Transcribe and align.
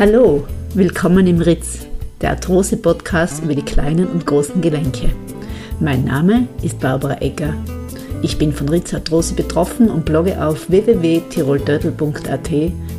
Hallo, 0.00 0.46
willkommen 0.72 1.26
im 1.26 1.42
Ritz, 1.42 1.86
der 2.22 2.30
Arthrose-Podcast 2.30 3.44
über 3.44 3.54
die 3.54 3.60
kleinen 3.60 4.06
und 4.06 4.24
großen 4.24 4.62
Gelenke. 4.62 5.10
Mein 5.78 6.04
Name 6.04 6.48
ist 6.62 6.80
Barbara 6.80 7.20
Egger. 7.20 7.52
Ich 8.22 8.38
bin 8.38 8.50
von 8.50 8.70
Ritz 8.70 8.94
Arthrose 8.94 9.34
betroffen 9.34 9.90
und 9.90 10.06
blogge 10.06 10.42
auf 10.42 10.70
www.tirolturtle.at 10.70 12.50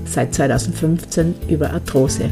seit 0.06 0.36
2015 0.36 1.34
über 1.50 1.72
Arthrose. 1.74 2.30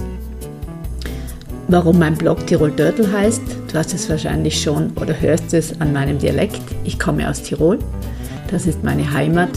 Warum 1.67 1.97
mein 1.97 2.15
Blog 2.15 2.45
Tirol 2.45 2.75
Turtle 2.75 3.11
heißt, 3.11 3.41
du 3.71 3.73
hast 3.75 3.95
es 3.95 4.07
wahrscheinlich 4.07 4.61
schon 4.61 4.91
oder 5.01 5.19
hörst 5.19 5.51
es 5.55 5.81
an 5.81 5.93
meinem 5.93 6.19
Dialekt. 6.19 6.61
Ich 6.83 6.99
komme 6.99 7.27
aus 7.27 7.41
Tirol. 7.41 7.79
Das 8.51 8.67
ist 8.67 8.83
meine 8.83 9.11
Heimat. 9.11 9.49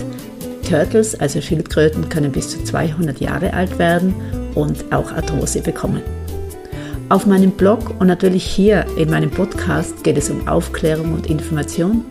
Turtles, 0.67 1.21
also 1.21 1.43
Schildkröten, 1.43 2.09
können 2.09 2.33
bis 2.33 2.49
zu 2.49 2.65
200 2.65 3.21
Jahre 3.21 3.53
alt 3.53 3.79
werden 3.79 4.15
und 4.55 4.93
auch 4.93 5.13
Arthrose 5.13 5.61
bekommen. 5.61 6.03
Auf 7.09 7.27
meinem 7.27 7.51
Blog 7.51 7.95
und 7.99 8.07
natürlich 8.07 8.45
hier 8.45 8.87
in 8.97 9.11
meinem 9.11 9.31
Podcast 9.31 10.03
geht 10.03 10.17
es 10.17 10.31
um 10.31 10.49
Aufklärung 10.49 11.13
und 11.13 11.29
Information, 11.29 12.05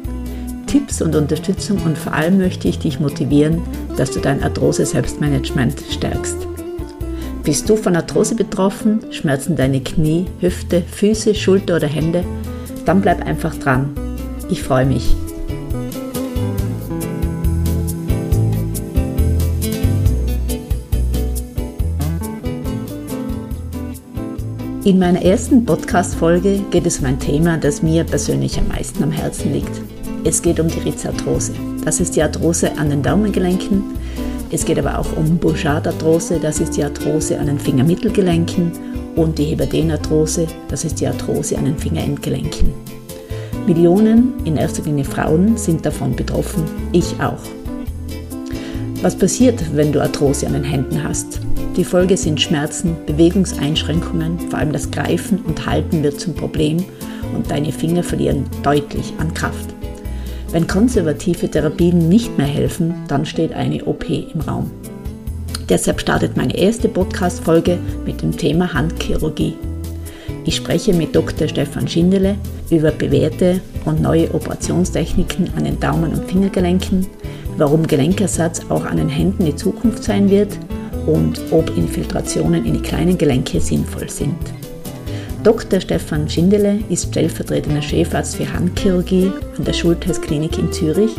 Tipps 0.67 1.01
und 1.01 1.15
Unterstützung 1.15 1.81
und 1.83 1.97
vor 1.97 2.13
allem 2.13 2.37
möchte 2.37 2.67
ich 2.67 2.79
dich 2.79 2.99
motivieren, 2.99 3.61
dass 3.97 4.11
du 4.11 4.19
dein 4.19 4.43
Arthrose-Selbstmanagement 4.43 5.81
stärkst. 5.89 6.47
Bist 7.43 7.67
du 7.67 7.75
von 7.75 7.95
Arthrose 7.95 8.35
betroffen? 8.35 8.99
Schmerzen 9.11 9.55
deine 9.55 9.81
Knie, 9.81 10.27
Hüfte, 10.39 10.83
Füße, 10.83 11.33
Schulter 11.33 11.77
oder 11.77 11.87
Hände? 11.87 12.23
Dann 12.85 13.01
bleib 13.01 13.25
einfach 13.25 13.55
dran. 13.55 13.95
Ich 14.49 14.61
freue 14.61 14.85
mich. 14.85 15.15
In 24.83 24.97
meiner 24.97 25.21
ersten 25.21 25.63
Podcast-Folge 25.63 26.59
geht 26.71 26.87
es 26.87 26.99
um 26.99 27.05
ein 27.05 27.19
Thema, 27.19 27.57
das 27.57 27.83
mir 27.83 28.03
persönlich 28.03 28.57
am 28.57 28.67
meisten 28.67 29.03
am 29.03 29.11
Herzen 29.11 29.53
liegt. 29.53 29.79
Es 30.23 30.41
geht 30.41 30.59
um 30.59 30.67
die 30.67 30.79
Rizarthrose. 30.79 31.53
Das 31.85 31.99
ist 31.99 32.15
die 32.15 32.23
Arthrose 32.23 32.75
an 32.79 32.89
den 32.89 33.03
Daumengelenken, 33.03 33.83
es 34.53 34.65
geht 34.65 34.79
aber 34.79 34.97
auch 34.97 35.15
um 35.15 35.37
Bouchard-Arthrose, 35.37 36.39
das 36.39 36.59
ist 36.59 36.75
die 36.75 36.83
Arthrose 36.83 37.39
an 37.39 37.45
den 37.45 37.59
Fingermittelgelenken 37.59 38.71
und 39.15 39.37
die 39.37 39.45
Heberden-Arthrose, 39.45 40.47
das 40.67 40.83
ist 40.83 40.99
die 40.99 41.07
Arthrose 41.07 41.57
an 41.57 41.65
den 41.65 41.77
Fingerendgelenken. 41.77 42.73
Millionen, 43.67 44.33
in 44.45 44.57
erster 44.57 44.83
Linie 44.83 45.05
Frauen, 45.05 45.55
sind 45.57 45.85
davon 45.85 46.15
betroffen, 46.15 46.63
ich 46.91 47.13
auch. 47.21 47.43
Was 49.01 49.15
passiert, 49.15 49.63
wenn 49.73 49.93
du 49.93 50.01
Arthrose 50.01 50.47
an 50.47 50.53
den 50.53 50.63
Händen 50.63 51.01
hast? 51.01 51.39
Die 51.77 51.85
Folge 51.85 52.17
sind 52.17 52.41
Schmerzen, 52.41 52.97
Bewegungseinschränkungen, 53.05 54.37
vor 54.49 54.59
allem 54.59 54.73
das 54.73 54.91
Greifen 54.91 55.39
und 55.39 55.65
Halten 55.65 56.03
wird 56.03 56.19
zum 56.19 56.35
Problem 56.35 56.83
und 57.33 57.49
deine 57.49 57.71
Finger 57.71 58.03
verlieren 58.03 58.43
deutlich 58.61 59.13
an 59.19 59.33
Kraft. 59.33 59.73
Wenn 60.51 60.67
konservative 60.67 61.49
Therapien 61.49 62.09
nicht 62.09 62.37
mehr 62.37 62.47
helfen, 62.47 62.93
dann 63.07 63.25
steht 63.25 63.53
eine 63.53 63.85
OP 63.85 64.03
im 64.09 64.41
Raum. 64.41 64.69
Deshalb 65.69 66.01
startet 66.01 66.35
meine 66.35 66.57
erste 66.57 66.89
Podcast-Folge 66.89 67.77
mit 68.05 68.21
dem 68.21 68.35
Thema 68.35 68.73
Handchirurgie. 68.73 69.55
Ich 70.43 70.57
spreche 70.57 70.93
mit 70.93 71.15
Dr. 71.15 71.47
Stefan 71.47 71.87
Schindele 71.87 72.35
über 72.69 72.91
bewährte 72.91 73.61
und 73.85 74.01
neue 74.01 74.33
Operationstechniken 74.33 75.49
an 75.55 75.63
den 75.63 75.79
Daumen- 75.79 76.11
und 76.11 76.29
Fingergelenken, 76.29 77.07
warum 77.55 77.87
Gelenkersatz 77.87 78.59
auch 78.67 78.83
an 78.83 78.97
den 78.97 79.09
Händen 79.09 79.45
die 79.45 79.55
Zukunft 79.55 80.03
sein 80.03 80.29
wird 80.29 80.49
und 81.07 81.41
ob 81.51 81.75
Infiltrationen 81.77 82.65
in 82.65 82.73
die 82.73 82.81
kleinen 82.81 83.17
Gelenke 83.17 83.59
sinnvoll 83.59 84.09
sind. 84.09 84.37
Dr. 85.43 85.81
Stefan 85.81 86.29
Schindele 86.29 86.79
ist 86.89 87.09
stellvertretender 87.09 87.81
Chefarzt 87.81 88.35
für 88.35 88.51
Handchirurgie 88.51 89.31
an 89.57 89.63
der 89.63 89.73
Schulthess 89.73 90.21
Klinik 90.21 90.57
in 90.59 90.71
Zürich. 90.71 91.15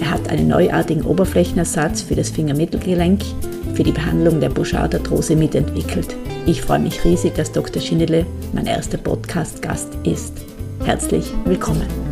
Er 0.00 0.10
hat 0.10 0.28
einen 0.28 0.48
neuartigen 0.48 1.02
Oberflächenersatz 1.02 2.02
für 2.02 2.16
das 2.16 2.30
Fingermittelgelenk 2.30 3.22
für 3.74 3.84
die 3.84 3.92
Behandlung 3.92 4.40
der 4.40 4.50
Bouchard-Arthrose 4.50 5.36
mitentwickelt. 5.36 6.16
Ich 6.46 6.62
freue 6.62 6.80
mich 6.80 7.04
riesig, 7.04 7.34
dass 7.34 7.52
Dr. 7.52 7.80
Schindele 7.80 8.26
mein 8.52 8.66
erster 8.66 8.98
Podcast-Gast 8.98 9.88
ist. 10.04 10.34
Herzlich 10.84 11.32
willkommen. 11.44 12.03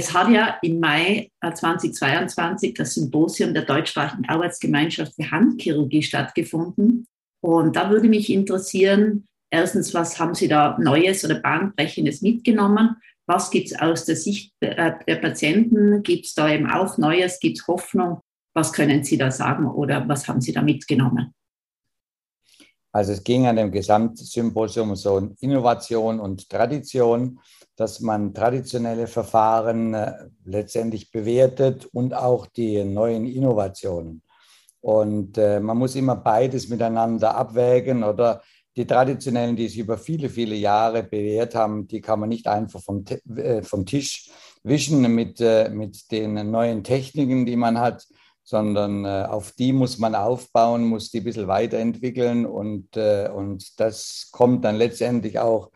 Es 0.00 0.14
hat 0.14 0.30
ja 0.30 0.56
im 0.62 0.80
Mai 0.80 1.30
2022 1.42 2.72
das 2.72 2.94
Symposium 2.94 3.52
der 3.52 3.66
deutschsprachigen 3.66 4.26
Arbeitsgemeinschaft 4.30 5.14
für 5.14 5.30
Handchirurgie 5.30 6.02
stattgefunden. 6.02 7.04
Und 7.44 7.76
da 7.76 7.90
würde 7.90 8.08
mich 8.08 8.32
interessieren, 8.32 9.26
erstens, 9.52 9.92
was 9.92 10.18
haben 10.18 10.34
Sie 10.34 10.48
da 10.48 10.78
Neues 10.80 11.22
oder 11.22 11.34
Bahnbrechendes 11.34 12.22
mitgenommen? 12.22 12.96
Was 13.26 13.50
gibt 13.50 13.66
es 13.66 13.78
aus 13.78 14.06
der 14.06 14.16
Sicht 14.16 14.54
der 14.62 15.18
Patienten? 15.20 16.02
Gibt 16.02 16.24
es 16.24 16.32
da 16.32 16.50
eben 16.50 16.70
auch 16.70 16.96
Neues? 16.96 17.38
Gibt 17.38 17.58
es 17.58 17.66
Hoffnung? 17.66 18.20
Was 18.54 18.72
können 18.72 19.04
Sie 19.04 19.18
da 19.18 19.30
sagen 19.30 19.66
oder 19.66 20.08
was 20.08 20.26
haben 20.26 20.40
Sie 20.40 20.52
da 20.52 20.62
mitgenommen? 20.62 21.34
Also 22.92 23.12
es 23.12 23.22
ging 23.22 23.46
an 23.46 23.56
dem 23.56 23.70
Gesamtsymposium 23.70 24.96
so 24.96 25.14
um 25.14 25.36
Innovation 25.40 26.18
und 26.20 26.48
Tradition 26.48 27.38
dass 27.80 28.00
man 28.00 28.34
traditionelle 28.34 29.06
Verfahren 29.06 29.94
äh, 29.94 30.12
letztendlich 30.44 31.10
bewertet 31.10 31.86
und 31.86 32.12
auch 32.12 32.44
die 32.44 32.84
neuen 32.84 33.24
Innovationen. 33.24 34.20
Und 34.82 35.38
äh, 35.38 35.60
man 35.60 35.78
muss 35.78 35.96
immer 35.96 36.16
beides 36.16 36.68
miteinander 36.68 37.34
abwägen 37.34 38.04
oder 38.04 38.42
die 38.76 38.86
traditionellen, 38.86 39.56
die 39.56 39.68
sich 39.68 39.78
über 39.78 39.96
viele, 39.96 40.28
viele 40.28 40.56
Jahre 40.56 41.04
bewährt 41.04 41.54
haben, 41.54 41.88
die 41.88 42.02
kann 42.02 42.20
man 42.20 42.28
nicht 42.28 42.46
einfach 42.46 42.82
vom, 42.82 43.02
äh, 43.34 43.62
vom 43.62 43.86
Tisch 43.86 44.30
wischen 44.62 45.00
mit, 45.14 45.40
mit 45.70 46.12
den 46.12 46.50
neuen 46.50 46.84
Techniken, 46.84 47.46
die 47.46 47.56
man 47.56 47.78
hat, 47.80 48.06
sondern 48.42 49.04
äh, 49.04 49.26
auf 49.28 49.52
die 49.52 49.72
muss 49.72 49.98
man 49.98 50.14
aufbauen, 50.14 50.84
muss 50.84 51.10
die 51.10 51.18
ein 51.18 51.24
bisschen 51.24 51.48
weiterentwickeln 51.48 52.46
und, 52.46 52.96
äh, 52.96 53.28
und 53.28 53.78
das 53.78 54.28
kommt 54.32 54.64
dann 54.64 54.76
letztendlich 54.76 55.38
auch 55.38 55.70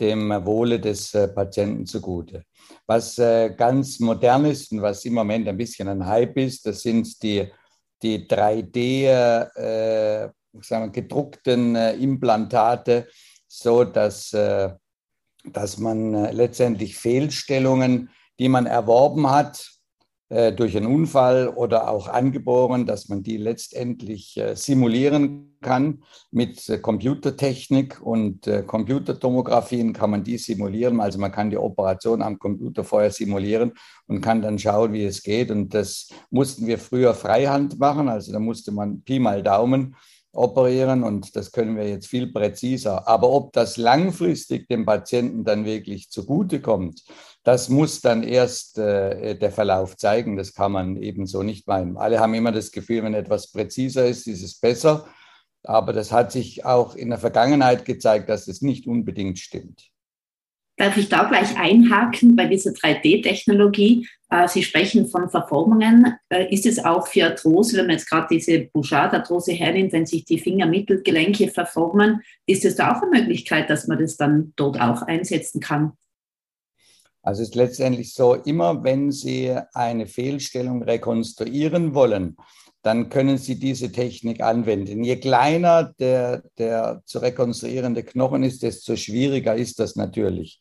dem 0.00 0.30
Wohle 0.44 0.80
des 0.80 1.14
äh, 1.14 1.28
Patienten 1.28 1.86
zugute. 1.86 2.44
Was 2.86 3.18
äh, 3.18 3.54
ganz 3.56 4.00
modern 4.00 4.44
ist 4.46 4.72
und 4.72 4.82
was 4.82 5.04
im 5.04 5.14
Moment 5.14 5.48
ein 5.48 5.56
bisschen 5.56 5.88
ein 5.88 6.06
Hype 6.06 6.36
ist, 6.38 6.66
das 6.66 6.82
sind 6.82 7.22
die, 7.22 7.50
die 8.02 8.26
3D 8.26 9.06
äh, 9.06 10.30
sagen 10.60 10.86
wir, 10.86 10.90
gedruckten 10.90 11.76
äh, 11.76 11.94
Implantate, 11.94 13.08
so 13.46 13.84
dass, 13.84 14.32
äh, 14.32 14.70
dass 15.44 15.78
man 15.78 16.14
äh, 16.14 16.32
letztendlich 16.32 16.96
Fehlstellungen, 16.96 18.10
die 18.38 18.48
man 18.48 18.66
erworben 18.66 19.30
hat, 19.30 19.70
äh, 20.30 20.52
durch 20.52 20.76
einen 20.76 20.86
Unfall 20.86 21.48
oder 21.48 21.90
auch 21.90 22.06
angeboren, 22.06 22.86
dass 22.86 23.08
man 23.08 23.24
die 23.24 23.36
letztendlich 23.36 24.36
äh, 24.36 24.54
simulieren 24.54 25.56
kann. 25.60 26.04
Mit 26.30 26.68
äh, 26.68 26.78
Computertechnik 26.78 28.00
und 28.00 28.48
Computertomographien 28.68 29.92
kann 29.92 30.10
man 30.10 30.22
die 30.22 30.38
simulieren. 30.38 31.00
Also 31.00 31.18
man 31.18 31.32
kann 31.32 31.50
die 31.50 31.58
Operation 31.58 32.22
am 32.22 32.38
Computer 32.38 32.84
vorher 32.84 33.10
simulieren 33.10 33.72
und 34.06 34.20
kann 34.20 34.40
dann 34.40 34.60
schauen, 34.60 34.92
wie 34.92 35.04
es 35.04 35.24
geht. 35.24 35.50
Und 35.50 35.74
das 35.74 36.10
mussten 36.30 36.68
wir 36.68 36.78
früher 36.78 37.12
freihand 37.12 37.80
machen. 37.80 38.08
Also 38.08 38.32
da 38.32 38.38
musste 38.38 38.70
man 38.70 39.02
Pi 39.02 39.18
mal 39.18 39.42
Daumen 39.42 39.96
operieren 40.32 41.02
und 41.02 41.34
das 41.34 41.50
können 41.50 41.76
wir 41.76 41.88
jetzt 41.88 42.06
viel 42.06 42.32
präziser. 42.32 43.08
Aber 43.08 43.30
ob 43.30 43.52
das 43.52 43.76
langfristig 43.76 44.68
dem 44.68 44.86
Patienten 44.86 45.44
dann 45.44 45.64
wirklich 45.64 46.10
zugutekommt, 46.10 47.02
das 47.42 47.68
muss 47.68 48.00
dann 48.00 48.22
erst 48.22 48.78
äh, 48.78 49.36
der 49.36 49.50
Verlauf 49.50 49.96
zeigen. 49.96 50.36
Das 50.36 50.52
kann 50.52 50.72
man 50.72 50.96
eben 50.96 51.26
so 51.26 51.42
nicht 51.42 51.66
meinen. 51.66 51.96
Alle 51.96 52.20
haben 52.20 52.34
immer 52.34 52.52
das 52.52 52.70
Gefühl, 52.70 53.02
wenn 53.02 53.14
etwas 53.14 53.50
präziser 53.50 54.06
ist, 54.06 54.26
ist 54.26 54.42
es 54.42 54.58
besser. 54.58 55.06
Aber 55.62 55.92
das 55.92 56.12
hat 56.12 56.32
sich 56.32 56.64
auch 56.64 56.94
in 56.94 57.10
der 57.10 57.18
Vergangenheit 57.18 57.84
gezeigt, 57.84 58.28
dass 58.28 58.46
das 58.46 58.62
nicht 58.62 58.86
unbedingt 58.86 59.38
stimmt. 59.38 59.90
Darf 60.76 60.96
ich 60.96 61.10
da 61.10 61.24
gleich 61.24 61.58
einhaken 61.58 62.36
bei 62.36 62.46
dieser 62.46 62.70
3D-Technologie? 62.70 64.08
Äh, 64.30 64.48
Sie 64.48 64.62
sprechen 64.62 65.08
von 65.08 65.28
Verformungen. 65.28 66.14
Äh, 66.30 66.52
ist 66.52 66.64
es 66.64 66.82
auch 66.82 67.06
für 67.06 67.26
Arthrose, 67.26 67.76
wenn 67.76 67.86
man 67.86 67.96
jetzt 67.96 68.08
gerade 68.08 68.28
diese 68.30 68.60
Bouchard-Arthrose 68.72 69.52
hernimmt, 69.52 69.92
wenn 69.92 70.06
sich 70.06 70.24
die 70.24 70.38
Fingermittelgelenke 70.38 71.48
verformen, 71.48 72.22
ist 72.46 72.64
es 72.64 72.76
da 72.76 72.92
auch 72.96 73.02
eine 73.02 73.20
Möglichkeit, 73.20 73.68
dass 73.68 73.88
man 73.88 73.98
das 73.98 74.16
dann 74.16 74.54
dort 74.56 74.80
auch 74.80 75.02
einsetzen 75.02 75.60
kann? 75.60 75.92
Also 77.22 77.42
es 77.42 77.50
ist 77.50 77.54
letztendlich 77.54 78.14
so, 78.14 78.34
immer 78.34 78.82
wenn 78.82 79.12
Sie 79.12 79.54
eine 79.74 80.06
Fehlstellung 80.06 80.82
rekonstruieren 80.82 81.94
wollen, 81.94 82.36
dann 82.82 83.10
können 83.10 83.36
Sie 83.36 83.58
diese 83.58 83.92
Technik 83.92 84.40
anwenden. 84.42 85.04
Je 85.04 85.16
kleiner 85.16 85.92
der, 85.98 86.42
der 86.56 87.02
zu 87.04 87.18
rekonstruierende 87.18 88.02
Knochen 88.02 88.42
ist, 88.42 88.62
desto 88.62 88.96
schwieriger 88.96 89.54
ist 89.54 89.78
das 89.78 89.96
natürlich. 89.96 90.60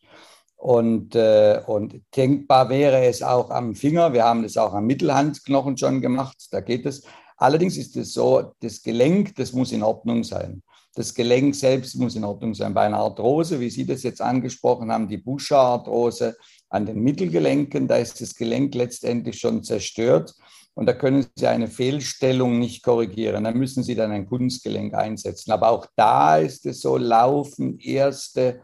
Und, 0.57 1.15
äh, 1.15 1.61
und 1.67 2.01
denkbar 2.17 2.67
wäre 2.69 3.05
es 3.05 3.23
auch 3.23 3.49
am 3.49 3.75
Finger. 3.75 4.11
Wir 4.11 4.25
haben 4.25 4.43
das 4.43 4.57
auch 4.57 4.73
am 4.73 4.85
Mittelhandknochen 4.87 5.77
schon 5.77 6.01
gemacht. 6.01 6.35
Da 6.51 6.59
geht 6.59 6.85
es. 6.85 7.03
Allerdings 7.37 7.77
ist 7.77 7.95
es 7.95 8.11
so, 8.11 8.51
das 8.59 8.83
Gelenk, 8.83 9.35
das 9.35 9.53
muss 9.53 9.71
in 9.71 9.83
Ordnung 9.83 10.25
sein. 10.25 10.61
Das 10.99 11.13
Gelenk 11.13 11.55
selbst 11.55 11.95
muss 11.95 12.17
in 12.17 12.25
Ordnung 12.25 12.53
sein. 12.53 12.73
Bei 12.73 12.81
einer 12.81 12.97
Arthrose, 12.97 13.61
wie 13.61 13.69
Sie 13.69 13.85
das 13.85 14.03
jetzt 14.03 14.21
angesprochen 14.21 14.91
haben, 14.91 15.07
die 15.07 15.15
Buscher-Arthrose 15.15 16.35
an 16.67 16.85
den 16.85 16.99
Mittelgelenken, 16.99 17.87
da 17.87 17.95
ist 17.95 18.19
das 18.19 18.35
Gelenk 18.35 18.75
letztendlich 18.75 19.39
schon 19.39 19.63
zerstört. 19.63 20.35
Und 20.73 20.87
da 20.87 20.93
können 20.93 21.25
Sie 21.37 21.47
eine 21.47 21.69
Fehlstellung 21.69 22.59
nicht 22.59 22.83
korrigieren. 22.83 23.45
Da 23.45 23.51
müssen 23.53 23.81
Sie 23.81 23.95
dann 23.95 24.11
ein 24.11 24.25
Kunstgelenk 24.25 24.93
einsetzen. 24.93 25.53
Aber 25.53 25.69
auch 25.69 25.87
da 25.95 26.35
ist 26.35 26.65
es 26.65 26.81
so, 26.81 26.97
laufen 26.97 27.79
erste 27.79 28.59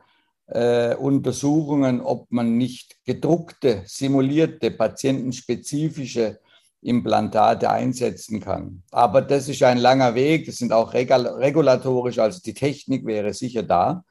äh, 0.47 0.93
Untersuchungen, 0.93 2.01
ob 2.01 2.29
man 2.33 2.57
nicht 2.57 2.97
gedruckte, 3.05 3.83
simulierte, 3.85 4.71
patientenspezifische 4.71 6.41
Implantate 6.85 7.69
einsetzen 7.69 8.39
kann. 8.39 8.83
Aber 8.91 9.21
das 9.21 9.49
ist 9.49 9.63
ein 9.63 9.77
langer 9.77 10.15
Weg, 10.15 10.45
das 10.45 10.57
sind 10.57 10.71
auch 10.71 10.93
regulatorisch, 10.93 12.19
also 12.19 12.39
die 12.43 12.53
Technik 12.53 13.05
wäre 13.05 13.33
sicher 13.33 13.63
da. 13.63 14.03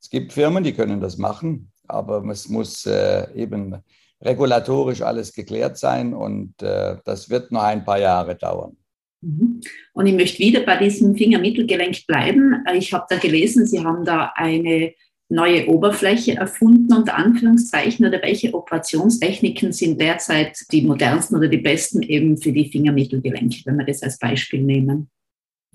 Es 0.00 0.10
gibt 0.10 0.32
Firmen, 0.32 0.64
die 0.64 0.72
können 0.72 1.00
das 1.00 1.18
machen, 1.18 1.70
aber 1.86 2.24
es 2.30 2.48
muss 2.48 2.86
äh, 2.86 3.26
eben 3.34 3.76
regulatorisch 4.20 5.02
alles 5.02 5.32
geklärt 5.32 5.76
sein 5.76 6.14
und 6.14 6.60
äh, 6.62 6.96
das 7.04 7.28
wird 7.28 7.52
noch 7.52 7.62
ein 7.62 7.84
paar 7.84 7.98
Jahre 7.98 8.34
dauern. 8.36 8.76
Mhm. 9.20 9.60
Und 9.92 10.06
ich 10.06 10.14
möchte 10.14 10.38
wieder 10.38 10.60
bei 10.64 10.76
diesem 10.78 11.14
Fingermittelgelenk 11.14 12.06
bleiben. 12.06 12.64
Ich 12.74 12.92
habe 12.92 13.06
da 13.08 13.18
gelesen, 13.18 13.66
Sie 13.66 13.84
haben 13.84 14.04
da 14.04 14.32
eine 14.34 14.94
neue 15.32 15.68
Oberfläche 15.68 16.36
erfunden, 16.36 16.92
unter 16.92 17.16
Anführungszeichen, 17.16 18.06
oder 18.06 18.20
welche 18.22 18.54
Operationstechniken 18.54 19.72
sind 19.72 20.00
derzeit 20.00 20.58
die 20.70 20.82
modernsten 20.82 21.36
oder 21.36 21.48
die 21.48 21.58
besten 21.58 22.02
eben 22.02 22.36
für 22.36 22.52
die 22.52 22.70
Fingermittelgelenke, 22.70 23.62
wenn 23.64 23.78
wir 23.78 23.86
das 23.86 24.02
als 24.02 24.18
Beispiel 24.18 24.62
nehmen? 24.62 25.10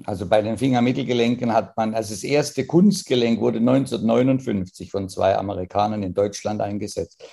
Also 0.06 0.28
bei 0.28 0.44
den 0.44 0.58
Fingermittelgelenken 0.58 1.52
hat 1.54 1.76
man, 1.76 1.96
also 1.96 2.14
das 2.14 2.24
erste 2.24 2.68
Kunstgelenk 2.68 3.42
wurde 3.42 3.58
1959 3.58 4.92
von 4.92 5.10
zwei 5.10 5.36
Amerikanern 5.36 6.04
in 6.04 6.14
Deutschland 6.14 6.62
eingesetzt, 6.62 7.24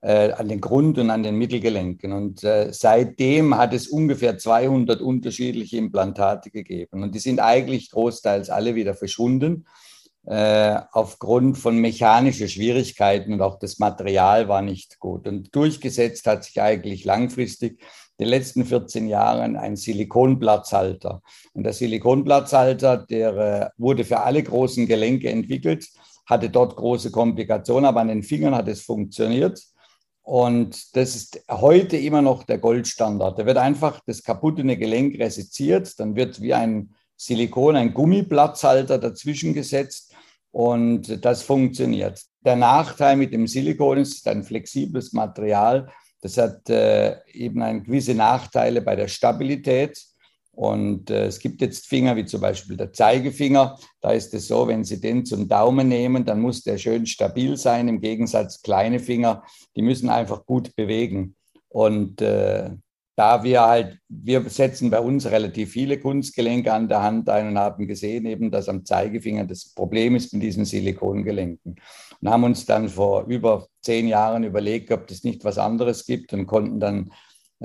äh, 0.00 0.32
an 0.32 0.48
den 0.48 0.62
Grund- 0.62 0.98
und 0.98 1.10
an 1.10 1.22
den 1.22 1.36
Mittelgelenken. 1.36 2.12
Und 2.12 2.42
äh, 2.42 2.72
seitdem 2.72 3.58
hat 3.58 3.74
es 3.74 3.88
ungefähr 3.88 4.38
200 4.38 5.02
unterschiedliche 5.02 5.76
Implantate 5.76 6.50
gegeben. 6.50 7.02
Und 7.02 7.14
die 7.14 7.18
sind 7.18 7.40
eigentlich 7.40 7.90
großteils 7.90 8.48
alle 8.48 8.74
wieder 8.74 8.94
verschwunden 8.94 9.66
äh, 10.26 10.80
aufgrund 10.92 11.58
von 11.58 11.76
mechanischen 11.76 12.48
Schwierigkeiten 12.48 13.34
und 13.34 13.42
auch 13.42 13.58
das 13.58 13.78
Material 13.78 14.48
war 14.48 14.62
nicht 14.62 14.98
gut. 14.98 15.28
Und 15.28 15.54
durchgesetzt 15.54 16.26
hat 16.26 16.44
sich 16.44 16.62
eigentlich 16.62 17.04
langfristig 17.04 17.80
in 18.16 18.24
den 18.24 18.28
letzten 18.28 18.64
14 18.64 19.06
Jahren 19.06 19.56
ein 19.56 19.76
Silikonplatzhalter. 19.76 21.20
Und 21.52 21.64
der 21.64 21.72
Silikonplatzhalter, 21.74 22.98
der 22.98 23.36
äh, 23.36 23.68
wurde 23.76 24.04
für 24.04 24.20
alle 24.20 24.42
großen 24.42 24.86
Gelenke 24.86 25.28
entwickelt, 25.28 25.88
hatte 26.24 26.48
dort 26.48 26.76
große 26.76 27.10
Komplikationen, 27.10 27.84
aber 27.84 28.00
an 28.00 28.08
den 28.08 28.22
Fingern 28.22 28.54
hat 28.54 28.68
es 28.68 28.80
funktioniert. 28.80 29.60
Und 30.22 30.96
das 30.96 31.16
ist 31.16 31.44
heute 31.50 31.98
immer 31.98 32.22
noch 32.22 32.44
der 32.44 32.56
Goldstandard. 32.56 33.38
Da 33.38 33.44
wird 33.44 33.58
einfach 33.58 34.00
das 34.06 34.22
kaputte 34.22 34.64
Gelenk 34.64 35.18
resiziert, 35.18 36.00
dann 36.00 36.16
wird 36.16 36.40
wie 36.40 36.54
ein 36.54 36.94
Silikon, 37.16 37.76
ein 37.76 37.92
Gummiplatzhalter 37.92 38.98
dazwischen 38.98 39.52
gesetzt 39.52 40.13
und 40.54 41.24
das 41.24 41.42
funktioniert. 41.42 42.22
Der 42.44 42.54
Nachteil 42.54 43.16
mit 43.16 43.32
dem 43.32 43.48
Silikon 43.48 43.98
ist 43.98 44.28
ein 44.28 44.44
flexibles 44.44 45.12
Material. 45.12 45.90
Das 46.20 46.38
hat 46.38 46.70
äh, 46.70 47.16
eben 47.32 47.60
eine 47.60 47.82
gewisse 47.82 48.14
Nachteile 48.14 48.80
bei 48.80 48.94
der 48.94 49.08
Stabilität. 49.08 50.00
Und 50.52 51.10
äh, 51.10 51.26
es 51.26 51.40
gibt 51.40 51.60
jetzt 51.60 51.88
Finger, 51.88 52.14
wie 52.14 52.24
zum 52.24 52.40
Beispiel 52.40 52.76
der 52.76 52.92
Zeigefinger. 52.92 53.76
Da 54.00 54.12
ist 54.12 54.32
es 54.32 54.46
so, 54.46 54.68
wenn 54.68 54.84
Sie 54.84 55.00
den 55.00 55.26
zum 55.26 55.48
Daumen 55.48 55.88
nehmen, 55.88 56.24
dann 56.24 56.40
muss 56.40 56.62
der 56.62 56.78
schön 56.78 57.04
stabil 57.04 57.56
sein. 57.56 57.88
Im 57.88 58.00
Gegensatz 58.00 58.62
kleine 58.62 59.00
Finger, 59.00 59.42
die 59.74 59.82
müssen 59.82 60.08
einfach 60.08 60.46
gut 60.46 60.76
bewegen. 60.76 61.34
Und 61.68 62.22
äh, 62.22 62.70
da 63.16 63.44
wir 63.44 63.62
halt, 63.62 63.98
wir 64.08 64.42
setzen 64.48 64.90
bei 64.90 64.98
uns 64.98 65.30
relativ 65.30 65.70
viele 65.70 66.00
Kunstgelenke 66.00 66.72
an 66.72 66.88
der 66.88 67.02
Hand 67.02 67.28
ein 67.28 67.48
und 67.48 67.58
haben 67.58 67.86
gesehen 67.86 68.26
eben, 68.26 68.50
dass 68.50 68.68
am 68.68 68.84
Zeigefinger 68.84 69.44
das 69.44 69.72
Problem 69.72 70.16
ist 70.16 70.32
mit 70.32 70.42
diesen 70.42 70.64
Silikongelenken. 70.64 71.76
Und 72.20 72.28
haben 72.28 72.44
uns 72.44 72.66
dann 72.66 72.88
vor 72.88 73.24
über 73.26 73.68
zehn 73.82 74.08
Jahren 74.08 74.42
überlegt, 74.42 74.90
ob 74.90 75.10
es 75.10 75.22
nicht 75.22 75.44
was 75.44 75.58
anderes 75.58 76.06
gibt 76.06 76.32
und 76.32 76.46
konnten 76.46 76.80
dann 76.80 77.10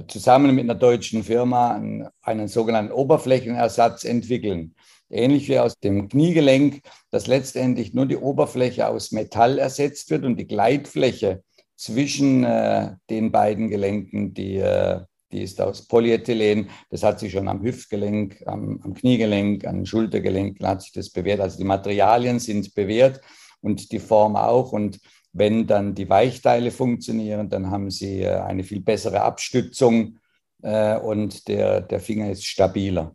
zusammen 0.07 0.54
mit 0.54 0.66
einer 0.66 0.75
deutschen 0.75 1.24
Firma 1.24 1.74
einen, 1.74 2.07
einen 2.22 2.48
sogenannten 2.48 2.92
Oberflächenersatz 2.92 4.04
entwickeln. 4.04 4.75
Ähnlich 5.10 5.50
wie 5.50 5.57
aus 5.57 5.80
dem 5.80 6.10
Kniegelenk, 6.10 6.81
dass 7.10 7.25
letztendlich 7.25 7.96
nur 7.96 8.06
die 8.06 8.18
Oberfläche 8.18 8.88
aus 8.88 9.12
Metall 9.12 9.57
ersetzt 9.57 10.12
wird 10.12 10.24
und 10.24 10.38
die 10.38 10.46
Gleitfläche 10.46 11.44
zwischen 11.75 12.44
äh, 12.44 12.96
den 13.10 13.31
beiden 13.31 13.69
Gelenken, 13.69 14.36
die 14.36 14.57
äh, 14.57 15.01
die 15.31 15.43
ist 15.43 15.61
aus 15.61 15.87
Polyethylen. 15.87 16.69
Das 16.89 17.03
hat 17.03 17.19
sich 17.19 17.31
schon 17.31 17.47
am 17.47 17.61
Hüftgelenk, 17.61 18.43
am, 18.45 18.79
am 18.83 18.93
Kniegelenk, 18.93 19.65
am 19.65 19.85
Schultergelenk 19.85 20.61
hat 20.63 20.81
sich 20.81 20.91
das 20.91 21.09
bewährt. 21.09 21.39
Also 21.39 21.57
die 21.57 21.63
Materialien 21.63 22.39
sind 22.39 22.73
bewährt 22.73 23.21
und 23.61 23.91
die 23.91 23.99
Form 23.99 24.35
auch. 24.35 24.71
Und 24.71 24.99
wenn 25.33 25.67
dann 25.67 25.93
die 25.93 26.09
Weichteile 26.09 26.71
funktionieren, 26.71 27.49
dann 27.49 27.69
haben 27.69 27.91
sie 27.91 28.21
äh, 28.21 28.39
eine 28.41 28.63
viel 28.63 28.81
bessere 28.81 29.21
Abstützung 29.21 30.17
äh, 30.63 30.97
und 30.97 31.47
der, 31.47 31.81
der 31.81 31.99
Finger 31.99 32.31
ist 32.31 32.45
stabiler. 32.45 33.13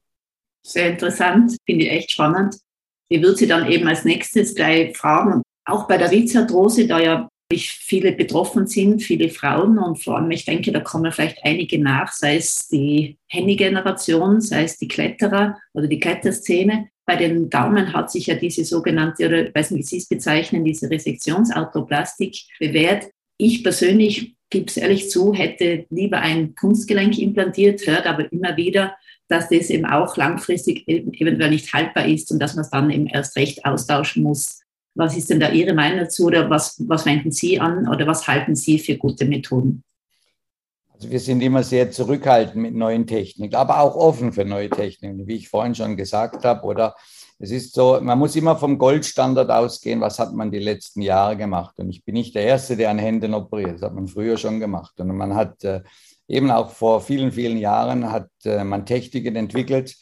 Sehr 0.66 0.90
interessant, 0.90 1.56
finde 1.66 1.84
ich 1.86 1.90
echt 1.90 2.12
spannend. 2.12 2.56
Ich 3.08 3.20
würde 3.20 3.36
Sie 3.36 3.46
dann 3.46 3.70
eben 3.70 3.86
als 3.86 4.04
nächstes 4.04 4.54
gleich 4.54 4.96
fragen, 4.96 5.42
auch 5.66 5.86
bei 5.86 5.98
der 5.98 6.10
Rizarthrose, 6.10 6.86
da 6.86 6.98
ja 7.00 7.28
viele 7.56 8.12
betroffen 8.12 8.66
sind, 8.66 9.02
viele 9.02 9.28
Frauen 9.28 9.78
und 9.78 10.02
vor 10.02 10.16
allem, 10.16 10.30
ich 10.30 10.44
denke, 10.44 10.72
da 10.72 10.80
kommen 10.80 11.10
vielleicht 11.12 11.38
einige 11.44 11.78
nach, 11.78 12.12
sei 12.12 12.36
es 12.36 12.68
die 12.68 13.16
Henny-Generation, 13.28 14.40
sei 14.40 14.64
es 14.64 14.78
die 14.78 14.88
Kletterer 14.88 15.58
oder 15.72 15.86
die 15.86 16.00
Kletterszene. 16.00 16.88
Bei 17.06 17.16
den 17.16 17.50
Daumen 17.50 17.92
hat 17.92 18.10
sich 18.10 18.26
ja 18.26 18.34
diese 18.34 18.64
sogenannte, 18.64 19.26
oder 19.26 19.48
ich 19.48 19.54
weiß 19.54 19.72
nicht, 19.72 19.80
wie 19.80 19.86
Sie 19.86 19.96
es 19.98 20.08
bezeichnen, 20.08 20.64
diese 20.64 20.90
Resektionsarthroplastik 20.90 22.36
bewährt. 22.58 23.08
Ich 23.38 23.62
persönlich, 23.62 24.36
gebe 24.50 24.66
es 24.66 24.76
ehrlich 24.76 25.10
zu, 25.10 25.34
hätte 25.34 25.86
lieber 25.90 26.20
ein 26.20 26.54
Kunstgelenk 26.54 27.18
implantiert, 27.18 27.86
hört 27.86 28.06
aber 28.06 28.30
immer 28.32 28.56
wieder, 28.56 28.96
dass 29.28 29.48
das 29.48 29.70
eben 29.70 29.86
auch 29.86 30.16
langfristig 30.16 30.86
eventuell 30.86 31.50
nicht 31.50 31.72
haltbar 31.72 32.06
ist 32.06 32.30
und 32.30 32.38
dass 32.38 32.54
man 32.54 32.64
es 32.64 32.70
dann 32.70 32.90
eben 32.90 33.06
erst 33.06 33.36
recht 33.36 33.64
austauschen 33.64 34.22
muss. 34.22 34.63
Was 34.94 35.16
ist 35.16 35.30
denn 35.30 35.40
da 35.40 35.50
Ihre 35.50 35.74
Meinung 35.74 35.98
dazu 35.98 36.26
oder 36.26 36.48
was, 36.48 36.76
was 36.86 37.04
wenden 37.04 37.32
Sie 37.32 37.58
an 37.58 37.88
oder 37.88 38.06
was 38.06 38.26
halten 38.28 38.54
Sie 38.54 38.78
für 38.78 38.96
gute 38.96 39.24
Methoden? 39.24 39.82
Also 40.92 41.10
wir 41.10 41.18
sind 41.18 41.40
immer 41.40 41.64
sehr 41.64 41.90
zurückhaltend 41.90 42.56
mit 42.56 42.74
neuen 42.74 43.06
Techniken, 43.06 43.56
aber 43.56 43.80
auch 43.80 43.96
offen 43.96 44.32
für 44.32 44.44
neue 44.44 44.70
Techniken, 44.70 45.26
wie 45.26 45.34
ich 45.34 45.48
vorhin 45.48 45.74
schon 45.74 45.96
gesagt 45.96 46.44
habe. 46.44 46.64
Oder 46.64 46.94
es 47.40 47.50
ist 47.50 47.74
so, 47.74 47.98
man 48.00 48.18
muss 48.18 48.36
immer 48.36 48.56
vom 48.56 48.78
Goldstandard 48.78 49.50
ausgehen, 49.50 50.00
was 50.00 50.20
hat 50.20 50.32
man 50.32 50.52
die 50.52 50.60
letzten 50.60 51.02
Jahre 51.02 51.36
gemacht. 51.36 51.78
Und 51.78 51.90
ich 51.90 52.04
bin 52.04 52.14
nicht 52.14 52.36
der 52.36 52.44
Erste, 52.44 52.76
der 52.76 52.90
an 52.90 53.00
Händen 53.00 53.34
operiert. 53.34 53.74
Das 53.74 53.82
hat 53.82 53.94
man 53.94 54.06
früher 54.06 54.36
schon 54.36 54.60
gemacht. 54.60 55.00
Und 55.00 55.08
man 55.16 55.34
hat 55.34 55.64
äh, 55.64 55.82
eben 56.28 56.50
auch 56.52 56.70
vor 56.70 57.00
vielen, 57.00 57.32
vielen 57.32 57.58
Jahren 57.58 58.12
hat 58.12 58.28
äh, 58.44 58.62
man 58.62 58.86
Techniken 58.86 59.34
entwickelt, 59.34 59.96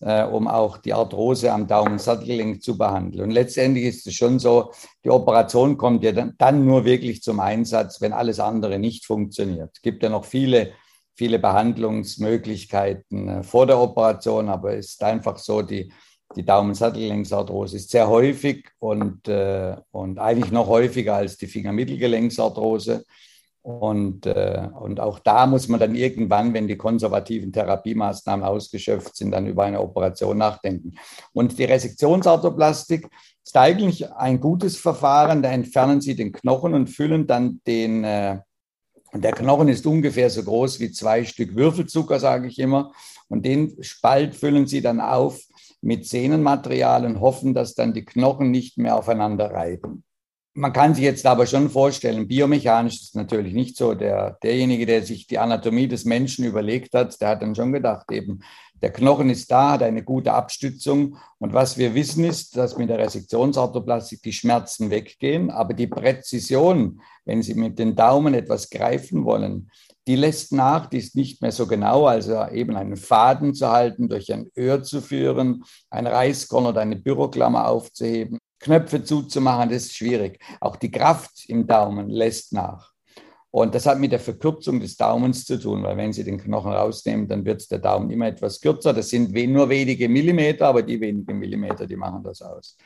äh, 0.00 0.24
um 0.24 0.48
auch 0.48 0.78
die 0.78 0.92
Arthrose 0.92 1.52
am 1.52 1.66
Daumensattelgelenk 1.66 2.62
zu 2.62 2.76
behandeln. 2.76 3.24
Und 3.24 3.30
letztendlich 3.30 3.86
ist 3.86 4.06
es 4.06 4.14
schon 4.14 4.38
so, 4.38 4.72
die 5.04 5.10
Operation 5.10 5.76
kommt 5.76 6.04
ja 6.04 6.12
dann, 6.12 6.34
dann 6.38 6.64
nur 6.64 6.84
wirklich 6.84 7.22
zum 7.22 7.40
Einsatz, 7.40 8.00
wenn 8.00 8.12
alles 8.12 8.40
andere 8.40 8.78
nicht 8.78 9.06
funktioniert. 9.06 9.70
Es 9.74 9.82
gibt 9.82 10.02
ja 10.02 10.08
noch 10.08 10.24
viele, 10.24 10.72
viele 11.14 11.38
Behandlungsmöglichkeiten 11.38 13.28
äh, 13.28 13.42
vor 13.42 13.66
der 13.66 13.78
Operation, 13.78 14.48
aber 14.48 14.76
es 14.76 14.88
ist 14.88 15.02
einfach 15.02 15.38
so, 15.38 15.62
die, 15.62 15.92
die 16.34 16.44
Daumensattelgelenksarthrose 16.44 17.76
ist 17.76 17.90
sehr 17.90 18.08
häufig 18.08 18.68
und, 18.78 19.28
äh, 19.28 19.76
und 19.92 20.18
eigentlich 20.18 20.52
noch 20.52 20.66
häufiger 20.66 21.14
als 21.14 21.36
die 21.38 21.46
Fingermittelgelenksarthrose. 21.46 23.04
Und, 23.66 24.26
äh, 24.26 24.68
und 24.78 25.00
auch 25.00 25.18
da 25.18 25.44
muss 25.44 25.66
man 25.66 25.80
dann 25.80 25.96
irgendwann, 25.96 26.54
wenn 26.54 26.68
die 26.68 26.76
konservativen 26.76 27.52
Therapiemaßnahmen 27.52 28.46
ausgeschöpft 28.46 29.16
sind, 29.16 29.32
dann 29.32 29.48
über 29.48 29.64
eine 29.64 29.80
Operation 29.80 30.38
nachdenken. 30.38 30.94
Und 31.32 31.58
die 31.58 31.64
Resektionsarthroplastik 31.64 33.08
ist 33.44 33.56
eigentlich 33.56 34.12
ein 34.12 34.38
gutes 34.38 34.76
Verfahren. 34.76 35.42
Da 35.42 35.50
entfernen 35.50 36.00
Sie 36.00 36.14
den 36.14 36.30
Knochen 36.30 36.74
und 36.74 36.90
füllen 36.90 37.26
dann 37.26 37.60
den, 37.66 38.04
äh, 38.04 38.38
und 39.10 39.24
der 39.24 39.32
Knochen 39.32 39.66
ist 39.66 39.84
ungefähr 39.84 40.30
so 40.30 40.44
groß 40.44 40.78
wie 40.78 40.92
zwei 40.92 41.24
Stück 41.24 41.56
Würfelzucker, 41.56 42.20
sage 42.20 42.46
ich 42.46 42.60
immer. 42.60 42.92
Und 43.26 43.44
den 43.44 43.82
Spalt 43.82 44.36
füllen 44.36 44.68
Sie 44.68 44.80
dann 44.80 45.00
auf 45.00 45.40
mit 45.80 46.06
Sehnenmaterial 46.06 47.04
und 47.04 47.18
hoffen, 47.18 47.52
dass 47.52 47.74
dann 47.74 47.92
die 47.92 48.04
Knochen 48.04 48.52
nicht 48.52 48.78
mehr 48.78 48.94
aufeinander 48.94 49.50
reiben. 49.50 50.04
Man 50.56 50.72
kann 50.72 50.94
sich 50.94 51.04
jetzt 51.04 51.26
aber 51.26 51.46
schon 51.46 51.68
vorstellen, 51.68 52.26
biomechanisch 52.26 52.94
ist 52.94 53.08
es 53.08 53.14
natürlich 53.14 53.52
nicht 53.52 53.76
so. 53.76 53.94
Der, 53.94 54.38
derjenige, 54.42 54.86
der 54.86 55.02
sich 55.02 55.26
die 55.26 55.38
Anatomie 55.38 55.86
des 55.86 56.06
Menschen 56.06 56.46
überlegt 56.46 56.94
hat, 56.94 57.20
der 57.20 57.28
hat 57.28 57.42
dann 57.42 57.54
schon 57.54 57.72
gedacht, 57.72 58.10
eben, 58.10 58.40
der 58.82 58.90
Knochen 58.90 59.30
ist 59.30 59.50
da, 59.50 59.72
hat 59.72 59.82
eine 59.82 60.02
gute 60.02 60.32
Abstützung. 60.32 61.18
Und 61.38 61.52
was 61.52 61.76
wir 61.76 61.94
wissen 61.94 62.24
ist, 62.24 62.56
dass 62.56 62.76
mit 62.76 62.88
der 62.88 62.98
Resektionsorthoplastik 62.98 64.22
die 64.22 64.32
Schmerzen 64.32 64.90
weggehen, 64.90 65.50
aber 65.50 65.74
die 65.74 65.86
Präzision, 65.86 67.00
wenn 67.24 67.42
Sie 67.42 67.54
mit 67.54 67.78
den 67.78 67.94
Daumen 67.94 68.32
etwas 68.32 68.70
greifen 68.70 69.24
wollen, 69.24 69.70
die 70.06 70.16
lässt 70.16 70.52
nach, 70.52 70.86
die 70.86 70.98
ist 70.98 71.16
nicht 71.16 71.42
mehr 71.42 71.52
so 71.52 71.66
genau, 71.66 72.06
also 72.06 72.46
eben 72.48 72.76
einen 72.76 72.96
Faden 72.96 73.54
zu 73.54 73.70
halten, 73.70 74.08
durch 74.08 74.32
ein 74.32 74.50
Öhr 74.56 74.82
zu 74.82 75.00
führen, 75.00 75.64
ein 75.90 76.06
Reißkorn 76.06 76.66
oder 76.66 76.80
eine 76.80 76.96
Büroklammer 76.96 77.68
aufzuheben. 77.68 78.38
Knöpfe 78.58 79.04
zuzumachen, 79.04 79.70
das 79.70 79.84
ist 79.84 79.96
schwierig. 79.96 80.38
Auch 80.60 80.76
die 80.76 80.90
Kraft 80.90 81.44
im 81.48 81.66
Daumen 81.66 82.08
lässt 82.08 82.52
nach. 82.52 82.92
Und 83.50 83.74
das 83.74 83.86
hat 83.86 83.98
mit 83.98 84.12
der 84.12 84.20
Verkürzung 84.20 84.80
des 84.80 84.96
Daumens 84.96 85.46
zu 85.46 85.58
tun, 85.58 85.82
weil 85.82 85.96
wenn 85.96 86.12
Sie 86.12 86.24
den 86.24 86.36
Knochen 86.36 86.72
rausnehmen, 86.72 87.26
dann 87.26 87.44
wird 87.44 87.70
der 87.70 87.78
Daumen 87.78 88.10
immer 88.10 88.26
etwas 88.26 88.60
kürzer. 88.60 88.92
Das 88.92 89.08
sind 89.08 89.32
nur 89.32 89.68
wenige 89.70 90.10
Millimeter, 90.10 90.68
aber 90.68 90.82
die 90.82 91.00
wenigen 91.00 91.38
Millimeter, 91.38 91.86
die 91.86 91.96
machen 91.96 92.22
das 92.22 92.42
aus. 92.42 92.76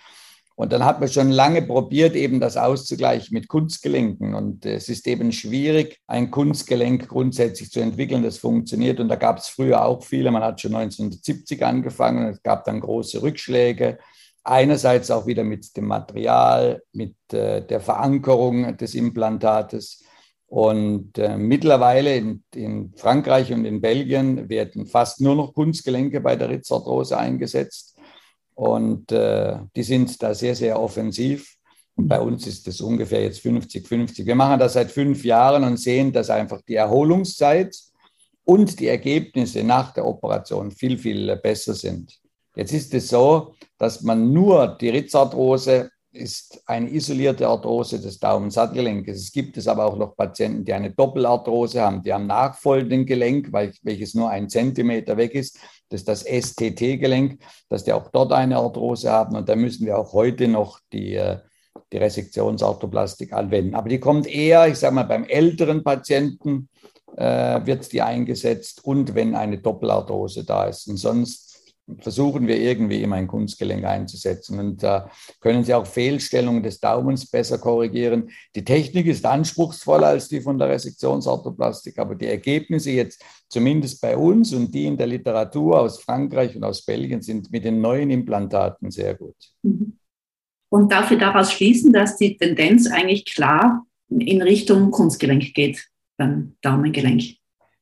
Und 0.54 0.72
dann 0.72 0.84
hat 0.84 1.00
man 1.00 1.08
schon 1.08 1.30
lange 1.30 1.62
probiert, 1.62 2.14
eben 2.14 2.38
das 2.38 2.56
auszugleichen 2.56 3.34
mit 3.34 3.48
Kunstgelenken. 3.48 4.34
Und 4.34 4.66
es 4.66 4.88
ist 4.88 5.08
eben 5.08 5.32
schwierig, 5.32 5.98
ein 6.06 6.30
Kunstgelenk 6.30 7.08
grundsätzlich 7.08 7.70
zu 7.72 7.80
entwickeln, 7.80 8.22
das 8.22 8.36
funktioniert. 8.36 9.00
Und 9.00 9.08
da 9.08 9.16
gab 9.16 9.38
es 9.38 9.48
früher 9.48 9.84
auch 9.84 10.04
viele. 10.04 10.30
Man 10.30 10.42
hat 10.42 10.60
schon 10.60 10.74
1970 10.74 11.64
angefangen. 11.64 12.28
Es 12.28 12.42
gab 12.42 12.64
dann 12.64 12.80
große 12.80 13.22
Rückschläge 13.22 13.98
einerseits 14.44 15.10
auch 15.10 15.26
wieder 15.26 15.44
mit 15.44 15.76
dem 15.76 15.86
Material, 15.86 16.82
mit 16.92 17.14
äh, 17.32 17.64
der 17.64 17.80
Verankerung 17.80 18.76
des 18.76 18.94
Implantates. 18.94 20.04
Und 20.46 21.16
äh, 21.18 21.36
mittlerweile 21.36 22.16
in, 22.16 22.42
in, 22.54 22.92
Frankreich 22.96 23.52
und 23.52 23.64
in 23.64 23.80
Belgien 23.80 24.48
werden 24.48 24.86
fast 24.86 25.20
nur 25.20 25.36
noch 25.36 25.54
Kunstgelenke 25.54 26.20
bei 26.20 26.34
der 26.34 26.48
Ritzarthrose 26.48 27.16
eingesetzt. 27.16 27.96
Und 28.54 29.12
äh, 29.12 29.58
die 29.76 29.82
sind 29.82 30.20
da 30.22 30.34
sehr, 30.34 30.56
sehr 30.56 30.80
offensiv. 30.80 31.54
Und 31.94 32.08
bei 32.08 32.20
uns 32.20 32.46
ist 32.46 32.66
das 32.66 32.80
ungefähr 32.80 33.22
jetzt 33.22 33.44
50-50. 33.44 34.26
Wir 34.26 34.34
machen 34.34 34.58
das 34.58 34.72
seit 34.72 34.90
fünf 34.90 35.24
Jahren 35.24 35.64
und 35.64 35.76
sehen, 35.76 36.12
dass 36.12 36.30
einfach 36.30 36.60
die 36.62 36.74
Erholungszeit 36.74 37.76
und 38.44 38.80
die 38.80 38.88
Ergebnisse 38.88 39.62
nach 39.62 39.92
der 39.92 40.06
Operation 40.06 40.70
viel, 40.70 40.98
viel 40.98 41.36
besser 41.36 41.74
sind. 41.74 42.20
Jetzt 42.54 42.72
ist 42.72 42.94
es 42.94 43.08
so, 43.08 43.54
dass 43.78 44.02
man 44.02 44.32
nur 44.32 44.76
die 44.80 44.88
Ritzarthrose 44.88 45.90
ist 46.12 46.60
eine 46.66 46.90
isolierte 46.90 47.46
Arthrose 47.46 48.00
des 48.00 48.18
Daumensattelgelenkes. 48.18 49.16
Es 49.16 49.32
gibt 49.32 49.56
es 49.56 49.68
aber 49.68 49.84
auch 49.86 49.96
noch 49.96 50.16
Patienten, 50.16 50.64
die 50.64 50.72
eine 50.72 50.90
Doppelarthrose 50.90 51.80
haben, 51.80 52.02
die 52.02 52.12
am 52.12 52.26
nachfolgenden 52.26 53.06
Gelenk, 53.06 53.52
welches 53.52 54.14
nur 54.14 54.28
ein 54.28 54.48
Zentimeter 54.48 55.16
weg 55.16 55.34
ist, 55.34 55.58
das 55.88 56.02
ist 56.02 56.08
das 56.08 56.24
STT-Gelenk, 56.24 57.40
dass 57.68 57.84
die 57.84 57.92
auch 57.92 58.10
dort 58.10 58.32
eine 58.32 58.56
Arthrose 58.56 59.10
haben. 59.10 59.36
Und 59.36 59.48
da 59.48 59.56
müssen 59.56 59.86
wir 59.86 59.98
auch 59.98 60.12
heute 60.12 60.46
noch 60.46 60.80
die, 60.92 61.14
äh, 61.14 61.38
die 61.92 61.96
Resektionsarthroplastik 61.96 63.32
anwenden. 63.32 63.74
Aber 63.74 63.88
die 63.88 63.98
kommt 63.98 64.26
eher, 64.26 64.68
ich 64.68 64.76
sage 64.76 64.94
mal, 64.94 65.04
beim 65.04 65.24
älteren 65.24 65.82
Patienten 65.82 66.68
äh, 67.16 67.64
wird 67.66 67.92
die 67.92 68.02
eingesetzt 68.02 68.84
und 68.84 69.14
wenn 69.16 69.34
eine 69.34 69.58
Doppelarthrose 69.58 70.44
da 70.44 70.66
ist. 70.66 70.86
Und 70.86 70.96
sonst 70.96 71.49
versuchen 71.98 72.46
wir 72.46 72.58
irgendwie 72.58 73.02
immer 73.02 73.16
ein 73.16 73.26
Kunstgelenk 73.26 73.84
einzusetzen. 73.84 74.58
Und 74.58 74.82
da 74.82 75.10
können 75.40 75.64
Sie 75.64 75.74
auch 75.74 75.86
Fehlstellungen 75.86 76.62
des 76.62 76.80
Daumens 76.80 77.30
besser 77.30 77.58
korrigieren. 77.58 78.30
Die 78.54 78.64
Technik 78.64 79.06
ist 79.06 79.24
anspruchsvoller 79.24 80.08
als 80.08 80.28
die 80.28 80.40
von 80.40 80.58
der 80.58 80.68
Resektionsorthoplastik, 80.68 81.98
aber 81.98 82.14
die 82.14 82.26
Ergebnisse 82.26 82.90
jetzt 82.90 83.24
zumindest 83.48 84.00
bei 84.00 84.16
uns 84.16 84.52
und 84.52 84.74
die 84.74 84.86
in 84.86 84.96
der 84.96 85.06
Literatur 85.06 85.80
aus 85.80 86.00
Frankreich 86.00 86.54
und 86.56 86.64
aus 86.64 86.84
Belgien 86.84 87.22
sind 87.22 87.50
mit 87.50 87.64
den 87.64 87.80
neuen 87.80 88.10
Implantaten 88.10 88.90
sehr 88.90 89.14
gut. 89.14 89.36
Mhm. 89.62 89.96
Und 90.70 90.92
darf 90.92 91.10
ich 91.10 91.18
daraus 91.18 91.52
schließen, 91.52 91.92
dass 91.92 92.16
die 92.16 92.36
Tendenz 92.36 92.86
eigentlich 92.86 93.24
klar 93.24 93.84
in 94.08 94.40
Richtung 94.40 94.90
Kunstgelenk 94.90 95.52
geht 95.52 95.84
beim 96.16 96.56
Daumengelenk? 96.62 97.39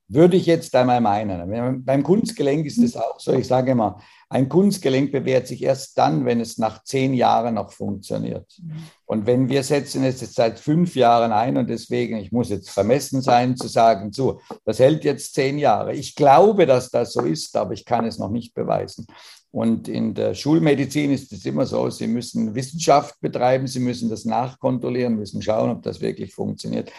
Würde 0.08 0.38
ich 0.38 0.46
jetzt 0.46 0.74
einmal 0.74 1.00
meinen. 1.02 1.84
Beim 1.84 2.02
Kunstgelenk 2.02 2.64
ist 2.66 2.78
es 2.78 2.96
auch 2.96 3.20
so, 3.20 3.34
ich 3.34 3.46
sage 3.46 3.72
immer, 3.72 4.00
ein 4.30 4.48
Kunstgelenk 4.48 5.10
bewährt 5.10 5.46
sich 5.46 5.62
erst 5.62 5.96
dann, 5.96 6.26
wenn 6.26 6.40
es 6.40 6.58
nach 6.58 6.82
zehn 6.84 7.14
Jahren 7.14 7.54
noch 7.54 7.72
funktioniert. 7.72 8.60
Und 9.06 9.26
wenn 9.26 9.48
wir 9.48 9.62
setzen 9.62 10.04
es 10.04 10.20
jetzt 10.20 10.34
seit 10.34 10.58
fünf 10.58 10.94
Jahren 10.96 11.32
ein 11.32 11.56
und 11.56 11.68
deswegen, 11.70 12.18
ich 12.18 12.30
muss 12.30 12.50
jetzt 12.50 12.68
vermessen 12.68 13.22
sein 13.22 13.56
zu 13.56 13.68
sagen, 13.68 14.12
so, 14.12 14.40
das 14.64 14.78
hält 14.78 15.04
jetzt 15.04 15.34
zehn 15.34 15.58
Jahre. 15.58 15.94
Ich 15.94 16.14
glaube, 16.14 16.66
dass 16.66 16.90
das 16.90 17.14
so 17.14 17.22
ist, 17.22 17.56
aber 17.56 17.72
ich 17.72 17.86
kann 17.86 18.04
es 18.04 18.18
noch 18.18 18.30
nicht 18.30 18.52
beweisen. 18.54 19.06
Und 19.50 19.88
in 19.88 20.12
der 20.12 20.34
Schulmedizin 20.34 21.10
ist 21.10 21.32
es 21.32 21.46
immer 21.46 21.64
so, 21.64 21.88
Sie 21.88 22.06
müssen 22.06 22.54
Wissenschaft 22.54 23.18
betreiben, 23.20 23.66
Sie 23.66 23.80
müssen 23.80 24.10
das 24.10 24.26
nachkontrollieren, 24.26 25.16
müssen 25.16 25.40
schauen, 25.40 25.70
ob 25.70 25.82
das 25.82 26.02
wirklich 26.02 26.34
funktioniert. 26.34 26.92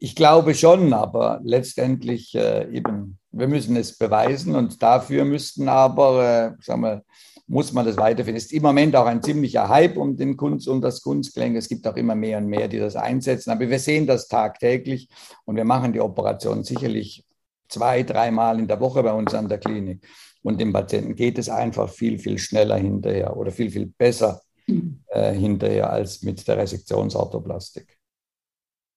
Ich 0.00 0.14
glaube 0.14 0.54
schon, 0.54 0.92
aber 0.92 1.40
letztendlich 1.42 2.34
äh, 2.34 2.70
eben, 2.70 3.18
wir 3.32 3.48
müssen 3.48 3.74
es 3.76 3.98
beweisen 3.98 4.54
und 4.54 4.80
dafür 4.80 5.24
müssten 5.24 5.68
aber, 5.68 6.54
äh, 6.58 6.64
sagen 6.64 6.82
wir, 6.82 7.02
muss 7.48 7.72
man 7.72 7.84
das 7.84 7.96
weiterfinden. 7.96 8.36
Es 8.36 8.44
ist 8.44 8.52
im 8.52 8.62
Moment 8.62 8.94
auch 8.94 9.06
ein 9.06 9.22
ziemlicher 9.22 9.68
Hype 9.68 9.96
um 9.96 10.16
den 10.16 10.36
Kunst, 10.36 10.68
um 10.68 10.80
das 10.80 11.00
Kunstgelenk. 11.02 11.56
Es 11.56 11.68
gibt 11.68 11.86
auch 11.88 11.96
immer 11.96 12.14
mehr 12.14 12.38
und 12.38 12.46
mehr, 12.46 12.68
die 12.68 12.78
das 12.78 12.94
einsetzen. 12.94 13.50
Aber 13.50 13.68
wir 13.68 13.78
sehen 13.78 14.06
das 14.06 14.28
tagtäglich 14.28 15.08
und 15.46 15.56
wir 15.56 15.64
machen 15.64 15.92
die 15.92 16.00
Operation 16.00 16.62
sicherlich 16.62 17.24
zwei, 17.68 18.02
dreimal 18.02 18.58
in 18.58 18.68
der 18.68 18.80
Woche 18.80 19.02
bei 19.02 19.12
uns 19.12 19.34
an 19.34 19.48
der 19.48 19.58
Klinik. 19.58 20.06
Und 20.42 20.60
dem 20.60 20.72
Patienten 20.72 21.16
geht 21.16 21.38
es 21.38 21.48
einfach 21.48 21.88
viel, 21.88 22.18
viel 22.18 22.38
schneller 22.38 22.76
hinterher 22.76 23.36
oder 23.36 23.50
viel, 23.50 23.70
viel 23.70 23.86
besser 23.86 24.42
mhm. 24.66 25.00
äh, 25.08 25.32
hinterher 25.32 25.90
als 25.90 26.22
mit 26.22 26.46
der 26.46 26.58
Resektionsorthoplastik 26.58 27.97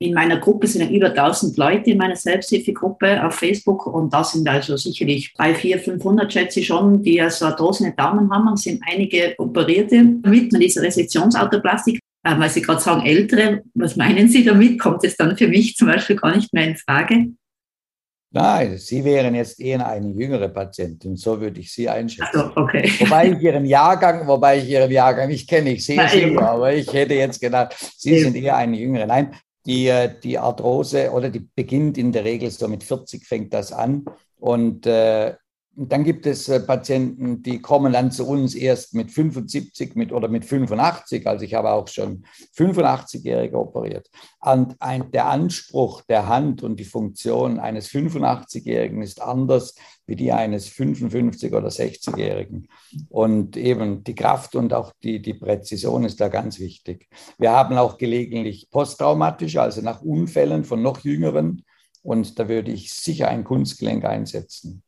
in 0.01 0.13
meiner 0.15 0.38
Gruppe 0.38 0.67
sind 0.67 0.81
ja 0.81 0.89
über 0.89 1.10
1000 1.10 1.58
Leute 1.58 1.91
in 1.91 1.98
meiner 1.98 2.15
Selbsthilfegruppe 2.15 3.24
auf 3.24 3.36
Facebook 3.36 3.86
und 3.86 4.12
da 4.12 4.24
sind 4.24 4.48
also 4.50 4.75
sicherlich 4.75 5.31
3, 5.36 5.53
4, 5.53 5.79
500 5.79 6.34
schätze 6.34 6.60
ich 6.60 6.67
schon, 6.67 7.03
die 7.03 7.22
also 7.22 7.46
arthrosene 7.46 7.93
Daumen 7.93 8.31
haben 8.31 8.48
und 8.48 8.60
sind 8.60 8.81
einige 8.91 9.36
Operierte 9.38 10.03
mit 10.03 10.51
dieser 10.53 10.81
Resektionsautoplastik. 10.81 12.00
Äh, 12.24 12.38
weil 12.39 12.50
Sie 12.50 12.62
gerade 12.62 12.81
sagen, 12.81 13.05
Ältere, 13.05 13.63
was 13.74 13.96
meinen 13.96 14.27
Sie 14.27 14.43
damit? 14.43 14.79
Kommt 14.79 15.03
es 15.03 15.17
dann 15.17 15.38
für 15.38 15.48
mich 15.48 15.75
zum 15.75 15.88
Beispiel 15.88 16.15
gar 16.15 16.36
nicht 16.36 16.53
mehr 16.53 16.67
in 16.67 16.77
Frage? 16.77 17.27
Nein, 18.34 18.77
Sie 18.77 19.03
wären 19.03 19.36
jetzt 19.36 19.60
eher 19.60 19.86
eine 19.86 20.10
jüngere 20.10 20.48
Patientin, 20.48 21.15
so 21.15 21.39
würde 21.39 21.60
ich 21.60 21.72
Sie 21.72 21.89
einschätzen. 21.89 22.39
Also, 22.39 22.51
okay. 22.55 22.89
Wobei 23.00 23.31
ich 23.31 23.41
Ihren 23.41 23.65
Jahrgang, 23.65 24.27
wobei 24.27 24.60
ich 24.60 24.70
Ihren 24.70 24.89
Jahrgang 24.89 25.27
nicht 25.27 25.50
kenne, 25.50 25.72
ich 25.72 25.86
sehe 25.86 26.08
Sie, 26.08 26.38
aber 26.38 26.74
ich 26.74 26.91
hätte 26.91 27.13
jetzt 27.13 27.41
gedacht, 27.41 27.75
Sie 27.98 28.17
sind 28.20 28.36
eher 28.36 28.55
eine 28.55 28.77
jüngere. 28.77 29.05
Nein, 29.05 29.36
die, 29.65 30.10
die 30.24 30.39
Arthrose 30.39 31.12
oder 31.12 31.30
die 31.30 31.48
beginnt 31.56 31.98
in 31.98 32.12
der 32.12 32.24
Regel 32.24 32.50
so 32.51 32.68
mit 32.68 32.84
40 32.84 33.25
fängt 33.25 33.53
das 33.53 33.72
an. 33.72 34.06
Und 34.38 34.86
äh, 34.88 35.36
dann 35.74 36.04
gibt 36.04 36.25
es 36.25 36.50
äh, 36.50 36.60
Patienten, 36.60 37.44
die 37.44 37.62
kommen 37.62 37.94
dann 37.94 38.12
zu 38.12 38.28
uns 38.28 38.56
erst 38.56 38.94
mit 38.94 39.10
75 39.10 39.96
mit, 39.96 40.12
oder 40.12 40.28
mit 40.28 40.44
85. 40.44 41.25
Also 41.25 41.46
ich 41.46 41.54
habe 41.54 41.72
auch 41.72 41.88
schon 41.88 42.25
85-Jährige 42.58 43.58
operiert. 43.58 44.10
Und 44.42 44.75
ein, 44.82 45.12
der 45.12 45.28
Anspruch 45.28 46.01
der 46.01 46.28
Hand 46.28 46.62
und 46.62 46.78
die 46.78 46.86
Funktion 46.86 47.60
eines 47.60 47.90
85-Jährigen 47.90 49.01
ist 49.01 49.22
anders 49.22 49.75
wie 50.06 50.18
die 50.18 50.34
eines 50.34 50.70
55- 50.70 51.56
oder 51.56 51.70
60-Jährigen. 51.70 52.68
Und 53.08 53.56
eben 53.56 54.04
die 54.04 54.16
Kraft 54.16 54.56
und 54.56 54.74
auch 54.74 54.92
die, 55.04 55.22
die 55.22 55.36
Präzision 55.36 56.04
ist 56.04 56.20
da 56.20 56.28
ganz 56.28 56.60
wichtig. 56.60 57.08
Wir 57.38 57.51
haben 57.51 57.78
auch 57.78 57.98
gelegentlich 57.98 58.70
posttraumatische, 58.72 59.62
also 59.62 59.80
nach 59.82 60.01
Unfällen 60.01 60.66
von 60.66 60.82
noch 60.82 61.00
Jüngeren. 61.00 61.63
Und 62.04 62.40
da 62.40 62.50
würde 62.50 62.72
ich 62.72 62.92
sicher 62.94 63.30
ein 63.30 63.46
Kunstgelenk 63.46 64.04
einsetzen. 64.04 64.84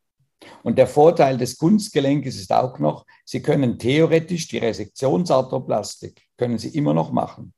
Und 0.64 0.78
der 0.78 0.88
Vorteil 0.88 1.38
des 1.38 1.58
Kunstgelenkes 1.58 2.36
ist 2.36 2.52
auch 2.52 2.80
noch, 2.80 3.06
Sie 3.26 3.42
können 3.42 3.78
theoretisch 3.78 4.48
die 4.48 4.58
Resektionsarthroplastik, 4.58 6.22
können 6.38 6.58
Sie 6.58 6.70
immer 6.70 6.94
noch 6.94 7.12
machen, 7.12 7.54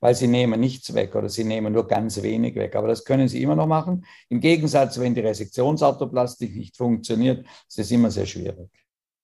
weil 0.00 0.14
Sie 0.14 0.26
nehmen 0.26 0.60
nichts 0.60 0.92
weg 0.94 1.14
oder 1.14 1.28
Sie 1.28 1.44
nehmen 1.44 1.72
nur 1.72 1.86
ganz 1.86 2.22
wenig 2.22 2.54
weg. 2.54 2.76
Aber 2.76 2.88
das 2.88 3.04
können 3.04 3.28
Sie 3.28 3.42
immer 3.42 3.56
noch 3.56 3.66
machen. 3.66 4.04
Im 4.28 4.40
Gegensatz, 4.40 4.98
wenn 4.98 5.14
die 5.14 5.20
Resektionsarthroplastik 5.20 6.54
nicht 6.54 6.76
funktioniert, 6.76 7.46
ist 7.68 7.78
es 7.78 7.90
immer 7.90 8.10
sehr 8.10 8.26
schwierig. 8.26 8.68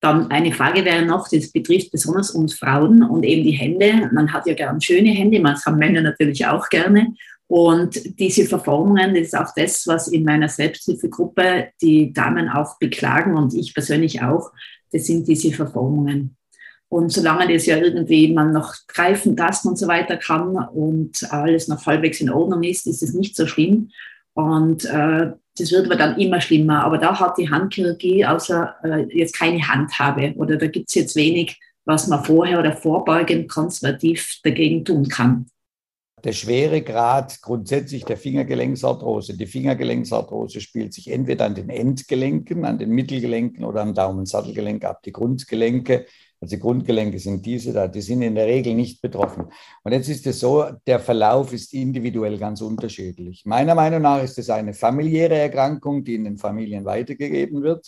Dann 0.02 0.32
eine 0.32 0.50
Frage 0.50 0.84
wäre 0.84 1.06
noch, 1.06 1.28
das 1.28 1.52
betrifft 1.52 1.92
besonders 1.92 2.32
uns 2.32 2.54
Frauen 2.54 3.04
und 3.04 3.22
eben 3.22 3.44
die 3.44 3.52
Hände. 3.52 4.10
Man 4.12 4.32
hat 4.32 4.46
ja 4.46 4.54
gern 4.54 4.80
schöne 4.80 5.10
Hände, 5.10 5.38
man 5.38 5.56
haben 5.64 5.78
Männer 5.78 6.00
natürlich 6.00 6.44
auch 6.44 6.68
gerne. 6.68 7.14
Und 7.48 8.18
diese 8.18 8.46
Verformungen, 8.46 9.14
das 9.14 9.28
ist 9.28 9.36
auch 9.36 9.52
das, 9.54 9.86
was 9.86 10.08
in 10.08 10.24
meiner 10.24 10.48
Selbsthilfegruppe 10.48 11.68
die 11.82 12.12
Damen 12.12 12.48
auch 12.48 12.78
beklagen 12.78 13.36
und 13.36 13.54
ich 13.54 13.74
persönlich 13.74 14.22
auch, 14.22 14.52
das 14.90 15.06
sind 15.06 15.28
diese 15.28 15.52
Verformungen. 15.52 16.36
Und 16.88 17.10
solange 17.10 17.52
das 17.52 17.66
ja 17.66 17.78
irgendwie 17.78 18.32
man 18.32 18.52
noch 18.52 18.74
greifen, 18.86 19.36
tasten 19.36 19.68
und 19.68 19.78
so 19.78 19.88
weiter 19.88 20.18
kann 20.18 20.56
und 20.56 21.32
alles 21.32 21.68
noch 21.68 21.86
halbwegs 21.86 22.20
in 22.20 22.30
Ordnung 22.30 22.62
ist, 22.62 22.86
ist 22.86 23.02
es 23.02 23.14
nicht 23.14 23.34
so 23.34 23.46
schlimm. 23.46 23.90
Und 24.34 24.84
äh, 24.84 25.32
das 25.56 25.72
wird 25.72 25.86
aber 25.86 25.96
dann 25.96 26.18
immer 26.18 26.40
schlimmer. 26.40 26.84
Aber 26.84 26.98
da 26.98 27.18
hat 27.18 27.38
die 27.38 27.50
Handchirurgie 27.50 28.26
außer 28.26 28.74
äh, 28.84 29.18
jetzt 29.18 29.38
keine 29.38 29.66
Handhabe 29.66 30.34
oder 30.36 30.56
da 30.56 30.66
gibt 30.66 30.90
es 30.90 30.94
jetzt 30.94 31.16
wenig, 31.16 31.58
was 31.84 32.08
man 32.08 32.24
vorher 32.24 32.58
oder 32.58 32.72
vorbeugend 32.72 33.48
konservativ 33.48 34.40
dagegen 34.42 34.84
tun 34.84 35.08
kann. 35.08 35.46
Der 36.24 36.32
schwere 36.32 36.82
Grad 36.82 37.42
grundsätzlich 37.42 38.04
der 38.04 38.16
Fingergelenksarthrose. 38.16 39.36
Die 39.36 39.46
Fingergelenksarthrose 39.46 40.60
spielt 40.60 40.94
sich 40.94 41.10
entweder 41.10 41.46
an 41.46 41.54
den 41.54 41.68
Endgelenken, 41.68 42.64
an 42.64 42.78
den 42.78 42.90
Mittelgelenken 42.90 43.64
oder 43.64 43.82
am 43.82 43.94
Daumensattelgelenk 43.94 44.84
ab. 44.84 45.02
Die 45.02 45.12
Grundgelenke 45.12 46.06
also 46.42 46.58
Grundgelenke 46.58 47.20
sind 47.20 47.46
diese 47.46 47.72
da, 47.72 47.86
die 47.86 48.00
sind 48.00 48.20
in 48.22 48.34
der 48.34 48.46
Regel 48.46 48.74
nicht 48.74 49.00
betroffen. 49.00 49.44
Und 49.84 49.92
jetzt 49.92 50.08
ist 50.08 50.26
es 50.26 50.40
so, 50.40 50.66
der 50.88 50.98
Verlauf 50.98 51.52
ist 51.52 51.72
individuell 51.72 52.36
ganz 52.36 52.60
unterschiedlich. 52.60 53.46
Meiner 53.46 53.76
Meinung 53.76 54.02
nach 54.02 54.20
ist 54.24 54.36
es 54.40 54.50
eine 54.50 54.74
familiäre 54.74 55.38
Erkrankung, 55.38 56.02
die 56.02 56.16
in 56.16 56.24
den 56.24 56.38
Familien 56.38 56.84
weitergegeben 56.84 57.62
wird. 57.62 57.86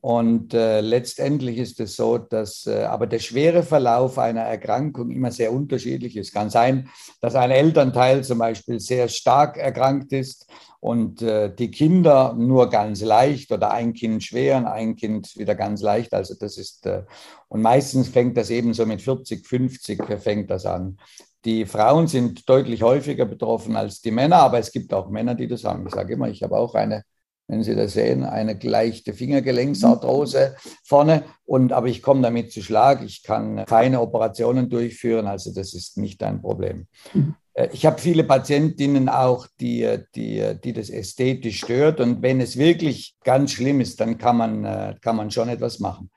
Und 0.00 0.54
äh, 0.54 0.80
letztendlich 0.80 1.58
ist 1.58 1.80
es 1.80 1.96
so, 1.96 2.18
dass 2.18 2.66
äh, 2.66 2.84
aber 2.84 3.08
der 3.08 3.18
schwere 3.18 3.64
Verlauf 3.64 4.16
einer 4.18 4.42
Erkrankung 4.42 5.10
immer 5.10 5.32
sehr 5.32 5.52
unterschiedlich 5.52 6.16
ist. 6.16 6.32
Kann 6.32 6.50
sein, 6.50 6.88
dass 7.20 7.34
ein 7.34 7.50
Elternteil 7.50 8.22
zum 8.22 8.38
Beispiel 8.38 8.78
sehr 8.78 9.08
stark 9.08 9.56
erkrankt 9.56 10.12
ist 10.12 10.46
und 10.80 11.22
äh, 11.22 11.52
die 11.52 11.72
Kinder 11.72 12.34
nur 12.34 12.70
ganz 12.70 13.00
leicht 13.02 13.50
oder 13.50 13.72
ein 13.72 13.92
Kind 13.92 14.22
schwer 14.22 14.58
und 14.58 14.66
ein 14.66 14.94
Kind 14.94 15.36
wieder 15.36 15.56
ganz 15.56 15.82
leicht. 15.82 16.14
Also 16.14 16.34
das 16.38 16.58
ist, 16.58 16.86
äh, 16.86 17.02
und 17.48 17.62
meistens 17.62 18.08
fängt 18.08 18.36
das 18.36 18.50
eben 18.50 18.74
so 18.74 18.86
mit 18.86 19.02
40, 19.02 19.44
50 19.44 20.00
fängt 20.20 20.50
das 20.50 20.64
an. 20.64 20.98
Die 21.44 21.66
Frauen 21.66 22.06
sind 22.06 22.48
deutlich 22.48 22.82
häufiger 22.82 23.24
betroffen 23.24 23.76
als 23.76 24.00
die 24.00 24.10
Männer, 24.10 24.36
aber 24.36 24.58
es 24.58 24.70
gibt 24.70 24.92
auch 24.94 25.08
Männer, 25.08 25.34
die 25.34 25.48
das 25.48 25.64
haben. 25.64 25.86
Ich 25.86 25.94
sage 25.94 26.14
immer, 26.14 26.28
ich 26.28 26.42
habe 26.42 26.56
auch 26.56 26.74
eine, 26.74 27.02
wenn 27.48 27.62
Sie 27.62 27.74
das 27.74 27.94
sehen, 27.94 28.24
eine 28.24 28.56
gleiche 28.56 29.14
Fingergelenksarthrose 29.14 30.54
vorne. 30.84 31.24
Und, 31.44 31.72
aber 31.72 31.88
ich 31.88 32.02
komme 32.02 32.22
damit 32.22 32.52
zu 32.52 32.62
Schlag. 32.62 33.02
Ich 33.02 33.22
kann 33.22 33.64
keine 33.64 34.00
Operationen 34.00 34.68
durchführen, 34.68 35.26
also 35.26 35.52
das 35.52 35.74
ist 35.74 35.96
nicht 35.96 36.22
ein 36.22 36.40
Problem. 36.42 36.86
Mhm. 37.14 37.34
Äh, 37.54 37.68
ich 37.72 37.86
habe 37.86 37.98
viele 37.98 38.22
Patientinnen 38.24 39.08
auch, 39.08 39.46
die, 39.60 39.98
die, 40.14 40.54
die 40.62 40.72
das 40.72 40.90
ästhetisch 40.90 41.60
stört. 41.60 42.00
Und 42.00 42.22
wenn 42.22 42.40
es 42.40 42.56
wirklich 42.56 43.16
ganz 43.24 43.52
schlimm 43.52 43.80
ist, 43.80 44.00
dann 44.00 44.18
kann 44.18 44.36
man, 44.36 44.64
äh, 44.64 44.94
kann 45.00 45.16
man 45.16 45.30
schon 45.30 45.48
etwas 45.48 45.80
machen. 45.80 46.10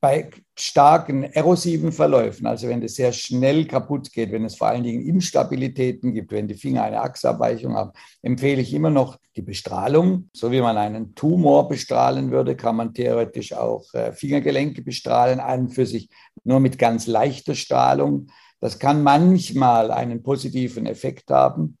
Bei 0.00 0.30
starken 0.58 1.24
erosiven 1.24 1.90
Verläufen, 1.90 2.46
also 2.46 2.68
wenn 2.68 2.82
es 2.82 2.96
sehr 2.96 3.12
schnell 3.12 3.66
kaputt 3.66 4.12
geht, 4.12 4.30
wenn 4.30 4.44
es 4.44 4.56
vor 4.56 4.68
allen 4.68 4.84
Dingen 4.84 5.02
Instabilitäten 5.02 6.12
gibt, 6.12 6.32
wenn 6.32 6.48
die 6.48 6.54
Finger 6.54 6.82
eine 6.82 7.00
Achsabweichung 7.00 7.74
haben, 7.74 7.92
empfehle 8.22 8.60
ich 8.60 8.74
immer 8.74 8.90
noch 8.90 9.18
die 9.36 9.42
Bestrahlung. 9.42 10.28
So 10.34 10.52
wie 10.52 10.60
man 10.60 10.76
einen 10.76 11.14
Tumor 11.14 11.68
bestrahlen 11.68 12.30
würde, 12.30 12.56
kann 12.56 12.76
man 12.76 12.94
theoretisch 12.94 13.52
auch 13.54 13.92
äh, 13.94 14.12
Fingergelenke 14.12 14.82
bestrahlen, 14.82 15.40
an 15.40 15.70
für 15.70 15.86
sich 15.86 16.08
nur 16.44 16.60
mit 16.60 16.78
ganz 16.78 17.06
leichter 17.06 17.54
Strahlung. 17.54 18.28
Das 18.60 18.78
kann 18.78 19.02
manchmal 19.02 19.90
einen 19.90 20.22
positiven 20.22 20.86
Effekt 20.86 21.30
haben, 21.30 21.78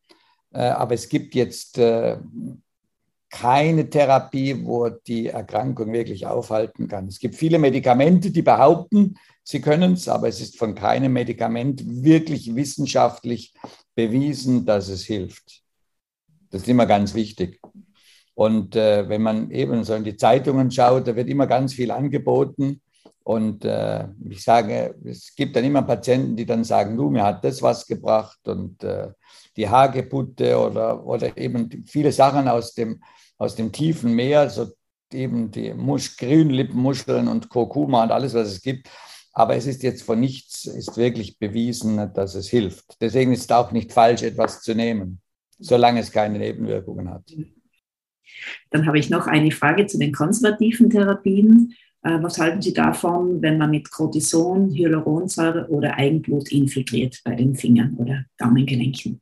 äh, 0.52 0.60
aber 0.60 0.94
es 0.94 1.08
gibt 1.08 1.34
jetzt 1.34 1.78
äh, 1.78 2.18
keine 3.30 3.90
Therapie, 3.90 4.64
wo 4.64 4.88
die 4.88 5.28
Erkrankung 5.28 5.92
wirklich 5.92 6.26
aufhalten 6.26 6.88
kann. 6.88 7.08
Es 7.08 7.18
gibt 7.18 7.34
viele 7.34 7.58
Medikamente, 7.58 8.30
die 8.30 8.42
behaupten, 8.42 9.16
sie 9.42 9.60
können 9.60 9.94
es, 9.94 10.08
aber 10.08 10.28
es 10.28 10.40
ist 10.40 10.58
von 10.58 10.74
keinem 10.74 11.12
Medikament 11.12 11.82
wirklich 11.86 12.54
wissenschaftlich 12.54 13.54
bewiesen, 13.94 14.64
dass 14.64 14.88
es 14.88 15.04
hilft. 15.04 15.62
Das 16.50 16.62
ist 16.62 16.68
immer 16.68 16.86
ganz 16.86 17.14
wichtig. 17.14 17.60
Und 18.34 18.76
äh, 18.76 19.08
wenn 19.08 19.22
man 19.22 19.50
eben 19.50 19.82
so 19.84 19.94
in 19.94 20.04
die 20.04 20.16
Zeitungen 20.16 20.70
schaut, 20.70 21.08
da 21.08 21.16
wird 21.16 21.28
immer 21.28 21.46
ganz 21.46 21.72
viel 21.72 21.90
angeboten. 21.90 22.82
Und 23.24 23.64
äh, 23.64 24.06
ich 24.28 24.44
sage, 24.44 24.94
es 25.04 25.34
gibt 25.34 25.56
dann 25.56 25.64
immer 25.64 25.82
Patienten, 25.82 26.36
die 26.36 26.46
dann 26.46 26.62
sagen, 26.62 26.96
du, 26.96 27.10
mir 27.10 27.24
hat 27.24 27.44
das 27.44 27.60
was 27.62 27.86
gebracht 27.86 28.46
und 28.46 28.84
äh, 28.84 29.08
die 29.56 29.68
Hagebutte 29.68 30.58
oder, 30.58 31.04
oder 31.04 31.36
eben 31.36 31.84
viele 31.86 32.12
Sachen 32.12 32.48
aus 32.48 32.74
dem, 32.74 33.02
aus 33.38 33.56
dem 33.56 33.72
tiefen 33.72 34.12
Meer, 34.12 34.50
so 34.50 34.68
eben 35.12 35.50
die 35.50 35.72
Musch, 35.72 36.16
Grünlippenmuscheln 36.16 37.28
und 37.28 37.48
Kurkuma 37.48 38.04
und 38.04 38.12
alles, 38.12 38.34
was 38.34 38.48
es 38.48 38.62
gibt. 38.62 38.88
Aber 39.32 39.54
es 39.54 39.66
ist 39.66 39.82
jetzt 39.82 40.02
von 40.02 40.18
nichts, 40.18 40.64
ist 40.64 40.96
wirklich 40.96 41.38
bewiesen, 41.38 42.12
dass 42.14 42.34
es 42.34 42.48
hilft. 42.48 42.96
Deswegen 43.00 43.32
ist 43.32 43.42
es 43.42 43.50
auch 43.50 43.70
nicht 43.70 43.92
falsch, 43.92 44.22
etwas 44.22 44.62
zu 44.62 44.74
nehmen, 44.74 45.20
solange 45.58 46.00
es 46.00 46.10
keine 46.10 46.38
Nebenwirkungen 46.38 47.10
hat. 47.10 47.30
Dann 48.70 48.86
habe 48.86 48.98
ich 48.98 49.10
noch 49.10 49.26
eine 49.26 49.50
Frage 49.50 49.86
zu 49.86 49.98
den 49.98 50.12
konservativen 50.12 50.90
Therapien. 50.90 51.74
Äh, 52.02 52.22
was 52.22 52.38
halten 52.38 52.62
Sie 52.62 52.72
davon, 52.72 53.42
wenn 53.42 53.58
man 53.58 53.70
mit 53.70 53.90
Cortison, 53.90 54.70
Hyaluronsäure 54.74 55.68
oder 55.68 55.96
Eigenblut 55.96 56.50
infiltriert 56.50 57.20
bei 57.24 57.34
den 57.34 57.54
Fingern 57.54 57.94
oder 57.98 58.24
Daumengelenken? 58.38 59.20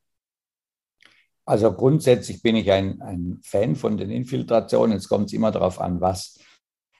Also 1.46 1.72
grundsätzlich 1.72 2.42
bin 2.42 2.56
ich 2.56 2.70
ein, 2.70 3.00
ein 3.02 3.40
Fan 3.42 3.76
von 3.76 3.96
den 3.96 4.10
Infiltrationen. 4.10 4.96
Es 4.96 5.08
kommt 5.08 5.32
immer 5.32 5.50
darauf 5.50 5.80
an, 5.80 6.00
was. 6.00 6.38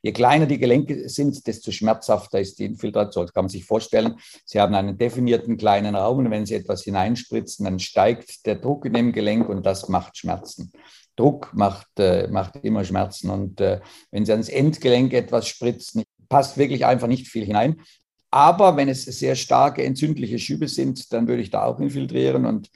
Je 0.02 0.12
kleiner 0.12 0.44
die 0.44 0.58
Gelenke 0.58 1.08
sind, 1.08 1.46
desto 1.46 1.70
schmerzhafter 1.70 2.38
ist 2.38 2.58
die 2.58 2.66
Infiltration. 2.66 3.24
Das 3.24 3.32
kann 3.32 3.46
man 3.46 3.50
sich 3.50 3.64
vorstellen. 3.64 4.16
Sie 4.44 4.60
haben 4.60 4.74
einen 4.74 4.98
definierten 4.98 5.56
kleinen 5.56 5.94
Raum 5.94 6.18
und 6.18 6.30
wenn 6.30 6.44
Sie 6.44 6.54
etwas 6.54 6.82
hineinspritzen, 6.82 7.64
dann 7.64 7.78
steigt 7.78 8.44
der 8.44 8.56
Druck 8.56 8.84
in 8.84 8.92
dem 8.92 9.12
Gelenk 9.12 9.48
und 9.48 9.64
das 9.64 9.88
macht 9.88 10.18
Schmerzen. 10.18 10.72
Druck 11.16 11.54
macht, 11.54 11.88
äh, 11.98 12.28
macht 12.28 12.56
immer 12.56 12.84
Schmerzen. 12.84 13.30
Und 13.30 13.62
äh, 13.62 13.80
wenn 14.10 14.26
Sie 14.26 14.32
ans 14.32 14.50
Endgelenk 14.50 15.14
etwas 15.14 15.48
spritzen, 15.48 16.02
passt 16.28 16.58
wirklich 16.58 16.84
einfach 16.84 17.06
nicht 17.06 17.28
viel 17.28 17.46
hinein. 17.46 17.80
Aber 18.30 18.76
wenn 18.76 18.88
es 18.88 19.04
sehr 19.04 19.36
starke 19.36 19.84
entzündliche 19.84 20.38
Schübe 20.38 20.68
sind, 20.68 21.12
dann 21.12 21.28
würde 21.28 21.40
ich 21.40 21.50
da 21.50 21.64
auch 21.64 21.80
infiltrieren. 21.80 22.44
Und 22.44 22.68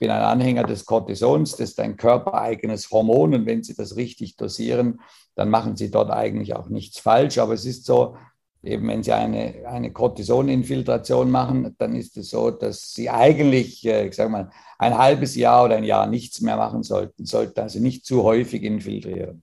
bin 0.00 0.10
ein 0.10 0.22
Anhänger 0.22 0.64
des 0.64 0.86
Cortisons, 0.86 1.52
das 1.52 1.70
ist 1.70 1.80
ein 1.80 1.96
körpereigenes 1.96 2.90
Hormon. 2.90 3.34
Und 3.34 3.46
wenn 3.46 3.62
Sie 3.62 3.74
das 3.74 3.96
richtig 3.96 4.36
dosieren, 4.36 5.00
dann 5.36 5.50
machen 5.50 5.76
Sie 5.76 5.90
dort 5.90 6.10
eigentlich 6.10 6.56
auch 6.56 6.68
nichts 6.68 6.98
falsch. 6.98 7.38
Aber 7.38 7.52
es 7.52 7.66
ist 7.66 7.84
so, 7.84 8.16
eben 8.62 8.88
wenn 8.88 9.02
Sie 9.02 9.12
eine, 9.12 9.66
eine 9.68 9.92
Cortisoninfiltration 9.92 11.30
machen, 11.30 11.76
dann 11.78 11.94
ist 11.94 12.16
es 12.16 12.30
so, 12.30 12.50
dass 12.50 12.94
Sie 12.94 13.10
eigentlich, 13.10 13.84
äh, 13.84 14.08
ich 14.08 14.16
sage 14.16 14.30
mal, 14.30 14.50
ein 14.78 14.96
halbes 14.96 15.36
Jahr 15.36 15.66
oder 15.66 15.76
ein 15.76 15.84
Jahr 15.84 16.06
nichts 16.06 16.40
mehr 16.40 16.56
machen 16.56 16.82
sollten, 16.82 17.26
sollten 17.26 17.60
also 17.60 17.78
nicht 17.78 18.06
zu 18.06 18.22
häufig 18.22 18.62
infiltrieren. 18.62 19.42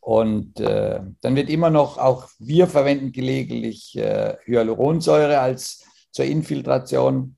Und 0.00 0.58
äh, 0.60 1.00
dann 1.20 1.36
wird 1.36 1.50
immer 1.50 1.68
noch, 1.68 1.98
auch 1.98 2.26
wir 2.38 2.66
verwenden 2.66 3.12
gelegentlich 3.12 3.96
äh, 3.98 4.36
Hyaluronsäure 4.46 5.40
als 5.40 5.84
zur 6.10 6.24
Infiltration. 6.24 7.36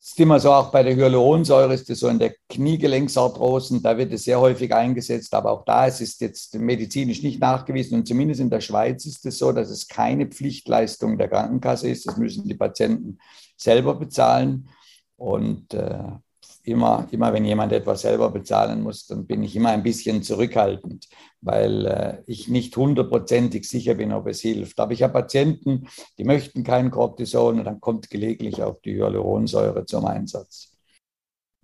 Es 0.00 0.10
ist 0.10 0.20
immer 0.20 0.38
so, 0.38 0.52
auch 0.52 0.70
bei 0.70 0.84
der 0.84 0.94
Hyaluronsäure 0.94 1.74
ist 1.74 1.90
es 1.90 2.00
so 2.00 2.08
in 2.08 2.20
der 2.20 2.34
Kniegelenksarthrosen, 2.48 3.82
da 3.82 3.98
wird 3.98 4.12
es 4.12 4.24
sehr 4.24 4.40
häufig 4.40 4.72
eingesetzt, 4.72 5.34
aber 5.34 5.50
auch 5.50 5.64
da 5.64 5.86
ist 5.86 6.00
es 6.00 6.20
jetzt 6.20 6.54
medizinisch 6.54 7.22
nicht 7.22 7.40
nachgewiesen 7.40 7.98
und 7.98 8.06
zumindest 8.06 8.40
in 8.40 8.48
der 8.48 8.60
Schweiz 8.60 9.04
ist 9.06 9.26
es 9.26 9.38
so, 9.38 9.50
dass 9.50 9.70
es 9.70 9.88
keine 9.88 10.26
Pflichtleistung 10.26 11.18
der 11.18 11.28
Krankenkasse 11.28 11.88
ist. 11.88 12.06
Das 12.06 12.16
müssen 12.16 12.48
die 12.48 12.54
Patienten 12.54 13.18
selber 13.56 13.96
bezahlen. 13.96 14.68
Und 15.16 15.74
äh, 15.74 16.12
immer, 16.68 17.08
immer 17.10 17.32
wenn 17.32 17.44
jemand 17.44 17.72
etwas 17.72 18.02
selber 18.02 18.30
bezahlen 18.30 18.82
muss, 18.82 19.06
dann 19.06 19.26
bin 19.26 19.42
ich 19.42 19.56
immer 19.56 19.70
ein 19.70 19.82
bisschen 19.82 20.22
zurückhaltend, 20.22 21.08
weil 21.40 21.86
äh, 21.86 22.22
ich 22.26 22.48
nicht 22.48 22.76
hundertprozentig 22.76 23.66
sicher 23.68 23.94
bin, 23.94 24.12
ob 24.12 24.26
es 24.26 24.40
hilft. 24.40 24.78
Aber 24.78 24.92
ich 24.92 25.02
habe 25.02 25.14
Patienten, 25.14 25.88
die 26.18 26.24
möchten 26.24 26.64
kein 26.64 26.90
Cortison 26.90 27.58
und 27.58 27.64
dann 27.64 27.80
kommt 27.80 28.10
gelegentlich 28.10 28.62
auch 28.62 28.76
die 28.84 28.94
Hyaluronsäure 28.94 29.86
zum 29.86 30.04
Einsatz. 30.04 30.72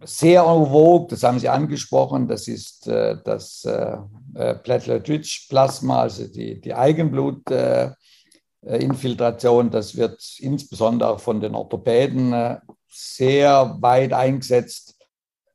Sehr 0.03 0.43
en 0.43 0.67
vogue, 0.67 1.07
das 1.09 1.23
haben 1.23 1.39
Sie 1.39 1.49
angesprochen, 1.49 2.27
das 2.27 2.49
ist 2.49 2.89
äh, 2.89 3.17
das 3.25 3.65
äh, 3.65 3.97
äh 4.35 4.57
Platelet-Rich 4.57 5.47
Plasma, 5.49 6.01
also 6.03 6.27
die, 6.27 6.61
die 6.61 6.75
Eigenblutinfiltration. 6.75 9.71
das 9.71 9.97
wird 9.97 10.21
insbesondere 10.41 11.11
auch 11.11 11.21
von 11.21 11.41
den 11.41 11.55
Orthopäden 11.55 12.33
äh, 12.33 12.59
sehr 12.95 13.77
weit 13.81 14.13
eingesetzt 14.13 14.94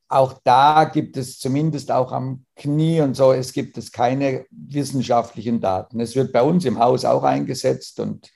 auch 0.10 0.34
da 0.44 0.86
gibt 0.86 1.18
es 1.18 1.38
zumindest 1.38 1.92
auch 1.92 2.12
am 2.12 2.46
Knie 2.56 3.02
und 3.02 3.16
so, 3.16 3.32
es 3.32 3.54
gibt 3.54 3.78
es 3.78 3.92
keine 3.92 4.46
wissenschaftlichen 4.50 5.62
Daten. 5.62 6.00
Es 6.00 6.16
wird 6.16 6.34
bei 6.34 6.42
uns 6.42 6.66
im 6.66 6.80
Haus 6.80 7.06
auch 7.06 7.24
eingesetzt 7.24 8.00
und 8.00 8.32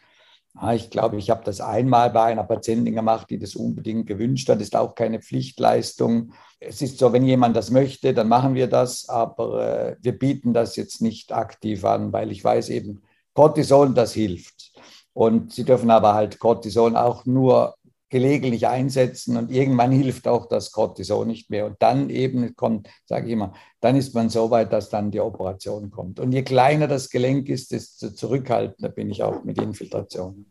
ah, 0.55 0.75
ich 0.75 0.91
glaube, 0.91 1.17
ich 1.17 1.31
habe 1.31 1.43
das 1.43 1.61
einmal 1.61 2.11
bei 2.11 2.25
einer 2.25 2.43
Patientin 2.43 2.93
gemacht, 2.93 3.31
die 3.31 3.39
das 3.39 3.55
unbedingt 3.55 4.05
gewünscht 4.05 4.47
hat. 4.49 4.61
Ist 4.61 4.75
auch 4.75 4.93
keine 4.93 5.19
Pflichtleistung. 5.19 6.33
Es 6.59 6.83
ist 6.83 6.99
so, 6.99 7.11
wenn 7.11 7.25
jemand 7.25 7.55
das 7.55 7.71
möchte, 7.71 8.13
dann 8.13 8.27
machen 8.27 8.53
wir 8.53 8.67
das, 8.67 9.09
aber 9.09 9.67
äh, 9.67 9.95
wir 9.99 10.17
bieten 10.17 10.53
das 10.53 10.75
jetzt 10.75 11.01
nicht 11.01 11.31
aktiv 11.31 11.83
an, 11.85 12.13
weil 12.13 12.31
ich 12.31 12.43
weiß 12.43 12.69
eben, 12.69 13.01
Cortison, 13.33 13.95
das 13.95 14.13
hilft. 14.13 14.73
Und 15.13 15.53
sie 15.53 15.63
dürfen 15.63 15.89
aber 15.89 16.13
halt 16.13 16.37
Cortison 16.37 16.95
auch 16.95 17.25
nur 17.25 17.75
gelegentlich 18.13 18.67
einsetzen 18.67 19.37
und 19.37 19.49
irgendwann 19.49 19.91
hilft 19.91 20.27
auch 20.27 20.45
das 20.45 20.71
Cortison 20.71 21.27
nicht 21.27 21.49
mehr. 21.49 21.65
Und 21.65 21.77
dann 21.79 22.11
eben 22.11 22.55
kommt, 22.55 22.87
sage 23.07 23.25
ich 23.25 23.33
immer, 23.33 23.53
dann 23.81 23.95
ist 23.95 24.13
man 24.13 24.29
so 24.29 24.51
weit, 24.51 24.71
dass 24.71 24.91
dann 24.91 25.09
die 25.09 25.19
Operation 25.19 25.89
kommt. 25.89 26.19
Und 26.19 26.31
je 26.31 26.43
kleiner 26.43 26.87
das 26.87 27.09
Gelenk 27.09 27.49
ist, 27.49 27.71
desto 27.71 28.11
zurückhaltender 28.11 28.89
bin 28.89 29.09
ich 29.09 29.23
auch 29.23 29.43
mit 29.43 29.59
Infiltration. 29.59 30.45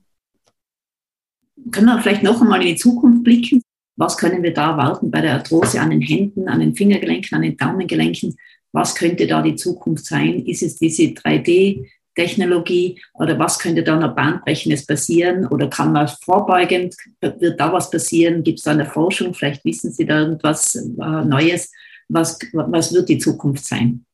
Können 1.70 1.86
wir 1.86 2.02
vielleicht 2.02 2.24
noch 2.24 2.42
einmal 2.42 2.62
in 2.62 2.74
die 2.74 2.76
Zukunft 2.76 3.22
blicken? 3.22 3.62
Was 3.94 4.16
können 4.16 4.42
wir 4.42 4.52
da 4.52 4.72
erwarten 4.72 5.12
bei 5.12 5.20
der 5.20 5.34
Arthrose 5.34 5.80
an 5.80 5.90
den 5.90 6.00
Händen, 6.00 6.48
an 6.48 6.58
den 6.58 6.74
Fingergelenken, 6.74 7.36
an 7.36 7.42
den 7.42 7.56
Daumengelenken? 7.56 8.34
Was 8.72 8.96
könnte 8.96 9.28
da 9.28 9.40
die 9.40 9.54
Zukunft 9.54 10.04
sein? 10.04 10.44
Ist 10.46 10.64
es 10.64 10.78
diese 10.78 11.04
3D? 11.04 11.86
Technologie 12.14 13.00
oder 13.14 13.38
was 13.38 13.58
könnte 13.58 13.82
da 13.82 13.96
noch 13.96 14.14
bahnbrechendes 14.14 14.86
passieren 14.86 15.46
oder 15.46 15.68
kann 15.68 15.92
man 15.92 16.08
vorbeugend, 16.08 16.94
wird 17.20 17.58
da 17.58 17.72
was 17.72 17.90
passieren? 17.90 18.42
Gibt 18.42 18.58
es 18.58 18.64
da 18.64 18.72
eine 18.72 18.86
Forschung? 18.86 19.34
Vielleicht 19.34 19.64
wissen 19.64 19.92
Sie 19.92 20.06
da 20.06 20.20
irgendwas 20.20 20.74
äh, 20.74 21.24
Neues. 21.24 21.70
Was, 22.08 22.38
was 22.52 22.92
wird 22.92 23.08
die 23.08 23.18
Zukunft 23.18 23.64
sein? 23.64 24.04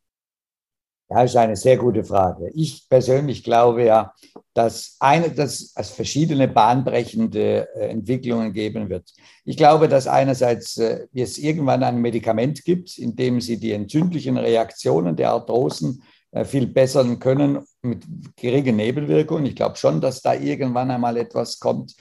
Ja, 1.10 1.22
ist 1.22 1.36
eine 1.36 1.56
sehr 1.56 1.78
gute 1.78 2.04
Frage. 2.04 2.50
Ich 2.54 2.86
persönlich 2.86 3.42
glaube 3.42 3.84
ja, 3.84 4.12
dass, 4.52 4.96
eine, 5.00 5.30
dass 5.30 5.72
es 5.74 5.90
verschiedene 5.90 6.46
bahnbrechende 6.48 7.66
äh, 7.74 7.88
Entwicklungen 7.88 8.52
geben 8.52 8.90
wird. 8.90 9.10
Ich 9.44 9.56
glaube, 9.56 9.88
dass 9.88 10.06
einerseits 10.06 10.76
äh, 10.76 11.06
es 11.14 11.38
irgendwann 11.38 11.82
ein 11.82 12.00
Medikament 12.00 12.62
gibt, 12.62 12.98
in 12.98 13.16
dem 13.16 13.40
sie 13.40 13.58
die 13.58 13.72
entzündlichen 13.72 14.36
Reaktionen 14.36 15.16
der 15.16 15.30
Arthrosen 15.30 16.02
viel 16.44 16.66
bessern 16.66 17.18
können 17.18 17.64
mit 17.82 18.04
geringen 18.36 18.76
Nebelwirkungen. 18.76 19.46
Ich 19.46 19.56
glaube 19.56 19.76
schon, 19.76 20.00
dass 20.00 20.22
da 20.22 20.34
irgendwann 20.34 20.90
einmal 20.90 21.16
etwas 21.16 21.60
kommt. 21.60 21.94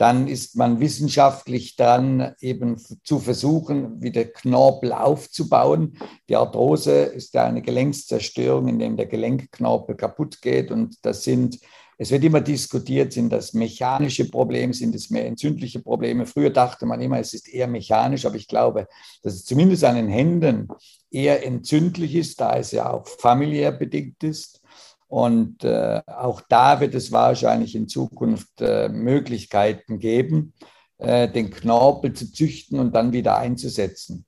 Dann 0.00 0.28
ist 0.28 0.56
man 0.56 0.80
wissenschaftlich 0.80 1.76
dran, 1.76 2.34
eben 2.40 2.78
zu 3.04 3.18
versuchen, 3.18 4.00
wieder 4.00 4.24
Knorpel 4.24 4.92
aufzubauen. 4.92 5.98
Die 6.26 6.36
Arthrose 6.36 7.02
ist 7.02 7.34
ja 7.34 7.44
eine 7.44 7.60
Gelenkszerstörung, 7.60 8.68
in 8.68 8.78
dem 8.78 8.96
der 8.96 9.04
Gelenkknorpel 9.04 9.96
kaputt 9.96 10.40
geht. 10.40 10.70
Und 10.70 10.96
das 11.02 11.22
sind, 11.22 11.58
es 11.98 12.10
wird 12.10 12.24
immer 12.24 12.40
diskutiert, 12.40 13.12
sind 13.12 13.30
das 13.30 13.52
mechanische 13.52 14.30
Probleme, 14.30 14.72
sind 14.72 14.94
es 14.94 15.10
mehr 15.10 15.26
entzündliche 15.26 15.80
Probleme. 15.80 16.24
Früher 16.24 16.48
dachte 16.48 16.86
man 16.86 17.02
immer, 17.02 17.18
es 17.18 17.34
ist 17.34 17.46
eher 17.46 17.68
mechanisch, 17.68 18.24
aber 18.24 18.36
ich 18.36 18.48
glaube, 18.48 18.88
dass 19.22 19.34
es 19.34 19.44
zumindest 19.44 19.84
an 19.84 19.96
den 19.96 20.08
Händen 20.08 20.68
eher 21.10 21.44
entzündlich 21.44 22.14
ist, 22.14 22.40
da 22.40 22.56
es 22.56 22.70
ja 22.70 22.90
auch 22.90 23.06
familiär 23.06 23.72
bedingt 23.72 24.24
ist. 24.24 24.62
Und 25.10 25.64
äh, 25.64 26.02
auch 26.06 26.40
da 26.48 26.80
wird 26.80 26.94
es 26.94 27.10
wahrscheinlich 27.10 27.74
in 27.74 27.88
Zukunft 27.88 28.60
äh, 28.60 28.88
Möglichkeiten 28.88 29.98
geben, 29.98 30.54
äh, 30.98 31.28
den 31.28 31.50
Knorpel 31.50 32.12
zu 32.12 32.32
züchten 32.32 32.78
und 32.78 32.94
dann 32.94 33.12
wieder 33.12 33.36
einzusetzen. 33.36 34.24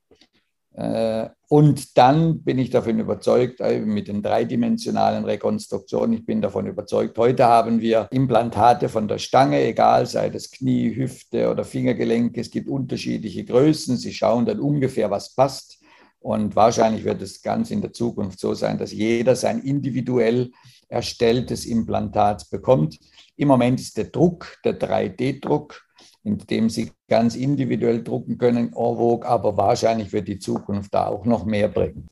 Äh, 0.74 1.28
und 1.48 1.96
dann 1.96 2.42
bin 2.42 2.58
ich 2.58 2.70
davon 2.70 2.98
überzeugt, 2.98 3.60
äh, 3.60 3.78
mit 3.78 4.08
den 4.08 4.22
dreidimensionalen 4.22 5.24
Rekonstruktionen, 5.24 6.14
ich 6.14 6.26
bin 6.26 6.42
davon 6.42 6.66
überzeugt, 6.66 7.16
heute 7.16 7.46
haben 7.46 7.80
wir 7.80 8.08
Implantate 8.10 8.88
von 8.88 9.06
der 9.06 9.18
Stange, 9.18 9.62
egal 9.62 10.06
sei 10.06 10.30
das 10.30 10.50
Knie, 10.50 10.96
Hüfte 10.96 11.48
oder 11.48 11.62
Fingergelenk, 11.62 12.36
es 12.38 12.50
gibt 12.50 12.68
unterschiedliche 12.68 13.44
Größen, 13.44 13.96
sie 13.96 14.12
schauen 14.12 14.46
dann 14.46 14.58
ungefähr, 14.58 15.12
was 15.12 15.32
passt 15.32 15.81
und 16.22 16.54
wahrscheinlich 16.54 17.04
wird 17.04 17.20
es 17.20 17.42
ganz 17.42 17.70
in 17.70 17.80
der 17.80 17.92
Zukunft 17.92 18.38
so 18.38 18.54
sein, 18.54 18.78
dass 18.78 18.92
jeder 18.92 19.34
sein 19.34 19.60
individuell 19.62 20.52
erstelltes 20.88 21.66
Implantat 21.66 22.48
bekommt. 22.50 22.98
Im 23.36 23.48
Moment 23.48 23.80
ist 23.80 23.96
der 23.96 24.04
Druck, 24.04 24.58
der 24.64 24.78
3D-Druck, 24.78 25.82
in 26.22 26.38
dem 26.38 26.70
Sie 26.70 26.92
ganz 27.08 27.34
individuell 27.34 28.04
drucken 28.04 28.38
können, 28.38 28.68
en 28.68 28.72
vogue, 28.72 29.26
aber 29.26 29.56
wahrscheinlich 29.56 30.12
wird 30.12 30.28
die 30.28 30.38
Zukunft 30.38 30.94
da 30.94 31.06
auch 31.06 31.24
noch 31.24 31.44
mehr 31.44 31.68
bringen. 31.68 32.06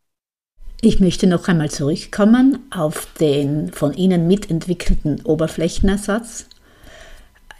Ich 0.83 0.99
möchte 0.99 1.27
noch 1.27 1.47
einmal 1.47 1.71
zurückkommen 1.71 2.67
auf 2.71 3.07
den 3.21 3.71
von 3.71 3.93
Ihnen 3.93 4.27
mitentwickelten 4.27 5.21
Oberflächenersatz. 5.25 6.47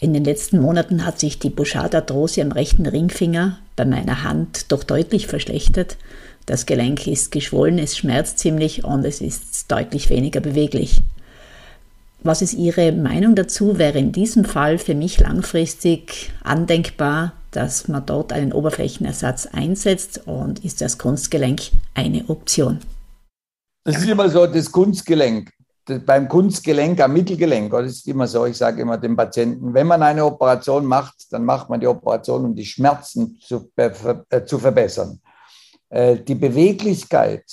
In 0.01 0.15
den 0.15 0.25
letzten 0.25 0.59
Monaten 0.59 1.05
hat 1.05 1.21
sich 1.21 1.39
die 1.39 1.51
Bouchard-Arthrose 1.51 2.41
am 2.41 2.51
rechten 2.51 2.87
Ringfinger 2.87 3.59
bei 3.77 3.85
meiner 3.85 4.25
Hand 4.25 4.73
doch 4.73 4.83
deutlich 4.83 5.27
verschlechtert 5.27 5.99
das 6.51 6.67
Gelenk 6.67 7.07
ist 7.07 7.31
geschwollen, 7.31 7.79
es 7.79 7.97
schmerzt 7.97 8.41
ziemlich 8.41 8.83
und 8.85 9.05
es 9.05 9.21
ist 9.21 9.71
deutlich 9.71 10.11
weniger 10.11 10.41
beweglich. 10.41 11.01
Was 12.25 12.43
ist 12.43 12.55
Ihre 12.55 12.91
Meinung 12.91 13.37
dazu? 13.37 13.79
Wäre 13.79 13.99
in 13.99 14.11
diesem 14.11 14.45
Fall 14.45 14.79
für 14.79 14.97
mich 14.97 15.21
langfristig 15.21 16.33
andenkbar, 16.43 17.35
dass 17.53 17.87
man 17.87 18.05
dort 18.05 18.33
einen 18.33 18.53
Oberflächenersatz 18.53 19.47
einsetzt 19.47 20.27
und 20.27 20.65
ist 20.65 20.81
das 20.81 20.99
Kunstgelenk 20.99 21.71
eine 21.95 22.29
Option? 22.29 22.81
Das 23.85 23.99
ist 23.99 24.09
immer 24.09 24.29
so, 24.29 24.45
das 24.45 24.73
Kunstgelenk. 24.73 25.53
beim 26.05 26.29
Kunstgelenk 26.29 27.01
am 27.01 27.13
Mittelgelenk, 27.13 27.71
das 27.71 27.87
ist 27.87 28.09
immer 28.09 28.27
so, 28.27 28.45
ich 28.47 28.57
sage 28.57 28.83
immer 28.83 28.99
dem 28.99 29.17
Patienten, 29.17 29.73
wenn 29.73 29.87
man 29.87 30.03
eine 30.03 30.25
Operation 30.25 30.85
macht, 30.85 31.33
dann 31.33 31.45
macht 31.45 31.71
man 31.71 31.79
die 31.79 31.87
Operation, 31.87 32.45
um 32.45 32.57
die 32.57 32.67
Schmerzen 32.67 33.39
zu, 33.41 33.71
äh, 33.77 34.45
zu 34.45 34.59
verbessern. 34.59 35.21
Äh, 35.91 36.17
die 36.17 36.35
Beweglichkeit, 36.35 37.45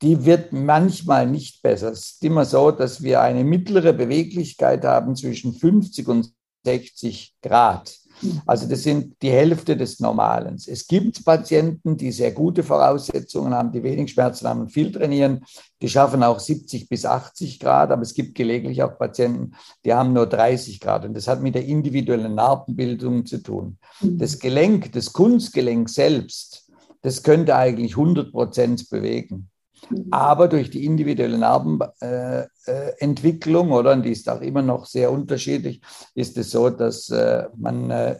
die 0.00 0.24
wird 0.24 0.52
manchmal 0.52 1.26
nicht 1.26 1.60
besser. 1.62 1.90
Es 1.90 2.10
ist 2.10 2.24
immer 2.24 2.44
so, 2.44 2.70
dass 2.70 3.02
wir 3.02 3.20
eine 3.20 3.42
mittlere 3.42 3.92
Beweglichkeit 3.92 4.84
haben 4.84 5.16
zwischen 5.16 5.54
50 5.54 6.06
und 6.06 6.32
60 6.64 7.34
Grad. 7.42 7.98
Also 8.46 8.68
das 8.68 8.82
sind 8.82 9.14
die 9.22 9.30
Hälfte 9.30 9.76
des 9.76 10.00
Normalen. 10.00 10.56
Es 10.56 10.86
gibt 10.86 11.24
Patienten, 11.24 11.96
die 11.96 12.10
sehr 12.10 12.32
gute 12.32 12.62
Voraussetzungen 12.62 13.54
haben, 13.54 13.70
die 13.70 13.82
wenig 13.82 14.10
Schmerzen 14.10 14.48
haben 14.48 14.62
und 14.62 14.72
viel 14.72 14.90
trainieren. 14.90 15.44
Die 15.80 15.88
schaffen 15.88 16.22
auch 16.22 16.40
70 16.40 16.88
bis 16.88 17.04
80 17.04 17.60
Grad, 17.60 17.90
aber 17.90 18.02
es 18.02 18.14
gibt 18.14 18.34
gelegentlich 18.34 18.82
auch 18.82 18.98
Patienten, 18.98 19.52
die 19.84 19.94
haben 19.94 20.12
nur 20.12 20.26
30 20.26 20.80
Grad. 20.80 21.04
Und 21.04 21.14
das 21.14 21.28
hat 21.28 21.42
mit 21.42 21.54
der 21.54 21.64
individuellen 21.64 22.34
Narbenbildung 22.34 23.24
zu 23.24 23.38
tun. 23.38 23.78
Mhm. 24.00 24.18
Das 24.18 24.38
Gelenk, 24.38 24.92
das 24.92 25.12
Kunstgelenk 25.12 25.88
selbst, 25.88 26.67
das 27.02 27.22
könnte 27.22 27.56
eigentlich 27.56 27.92
100 27.92 28.32
Prozent 28.32 28.88
bewegen. 28.90 29.50
Mhm. 29.90 30.06
Aber 30.10 30.48
durch 30.48 30.70
die 30.70 30.84
individuelle 30.84 31.38
Narbenentwicklung, 31.38 33.68
äh, 33.68 33.70
äh, 33.70 33.74
oder, 33.74 33.92
und 33.92 34.04
die 34.04 34.12
ist 34.12 34.28
auch 34.28 34.40
immer 34.40 34.62
noch 34.62 34.86
sehr 34.86 35.10
unterschiedlich, 35.10 35.80
ist 36.14 36.36
es 36.36 36.50
so, 36.50 36.70
dass 36.70 37.10
äh, 37.10 37.44
man 37.56 37.90
äh, 37.90 38.16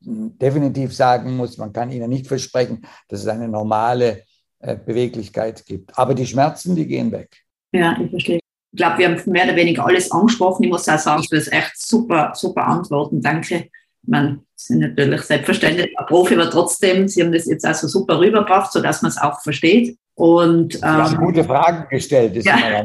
definitiv 0.00 0.94
sagen 0.94 1.36
muss, 1.36 1.58
man 1.58 1.72
kann 1.72 1.92
Ihnen 1.92 2.10
nicht 2.10 2.26
versprechen, 2.26 2.84
dass 3.08 3.20
es 3.20 3.28
eine 3.28 3.48
normale 3.48 4.24
äh, 4.58 4.76
Beweglichkeit 4.76 5.64
gibt. 5.64 5.96
Aber 5.98 6.14
die 6.14 6.26
Schmerzen, 6.26 6.74
die 6.74 6.86
gehen 6.86 7.12
weg. 7.12 7.44
Ja, 7.72 7.96
ich 8.00 8.10
verstehe. 8.10 8.40
Ich 8.74 8.78
glaube, 8.78 8.98
wir 8.98 9.10
haben 9.10 9.30
mehr 9.30 9.44
oder 9.44 9.56
weniger 9.56 9.86
alles 9.86 10.10
angesprochen. 10.10 10.64
Ich 10.64 10.70
muss 10.70 10.88
auch 10.88 10.98
sagen, 10.98 11.22
das 11.30 11.46
ist 11.46 11.52
echt 11.52 11.72
super, 11.76 12.32
super 12.34 12.66
Antworten. 12.66 13.20
Danke 13.20 13.68
man 14.04 14.40
sind 14.56 14.80
natürlich 14.80 15.22
selbstverständlich 15.22 15.98
ein 15.98 16.06
Profi, 16.06 16.34
aber 16.34 16.50
trotzdem, 16.50 17.08
Sie 17.08 17.22
haben 17.22 17.32
das 17.32 17.46
jetzt 17.46 17.64
also 17.64 17.88
super 17.88 18.18
rübergebracht, 18.18 18.72
sodass 18.72 19.02
man 19.02 19.10
es 19.10 19.18
auch 19.18 19.40
versteht. 19.42 19.96
Und, 20.14 20.74
ähm, 20.74 20.80
Sie 20.80 20.86
haben 20.86 21.14
ähm, 21.14 21.20
gute 21.20 21.44
Fragen 21.44 21.88
gestellt. 21.88 22.36
Ist 22.36 22.46
ja. 22.46 22.82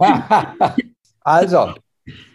also, 1.20 1.74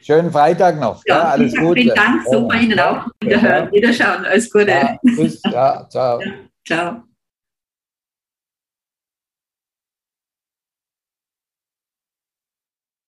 schönen 0.02 0.32
Freitag 0.32 0.80
noch. 0.80 1.02
Ja, 1.06 1.18
ja 1.18 1.24
alles 1.32 1.56
Gute. 1.56 1.82
Vielen 1.82 1.96
Dank, 1.96 2.24
super 2.30 2.56
Ihnen 2.56 2.80
auch. 2.80 3.06
Wiederhören, 3.22 3.72
Wiederschauen, 3.72 4.26
alles 4.26 4.52
Gute. 4.52 4.70
Ja, 4.70 4.98
tschüss, 5.06 5.42
ja, 5.46 5.88
ciao. 5.90 6.20
ciao. 6.66 7.04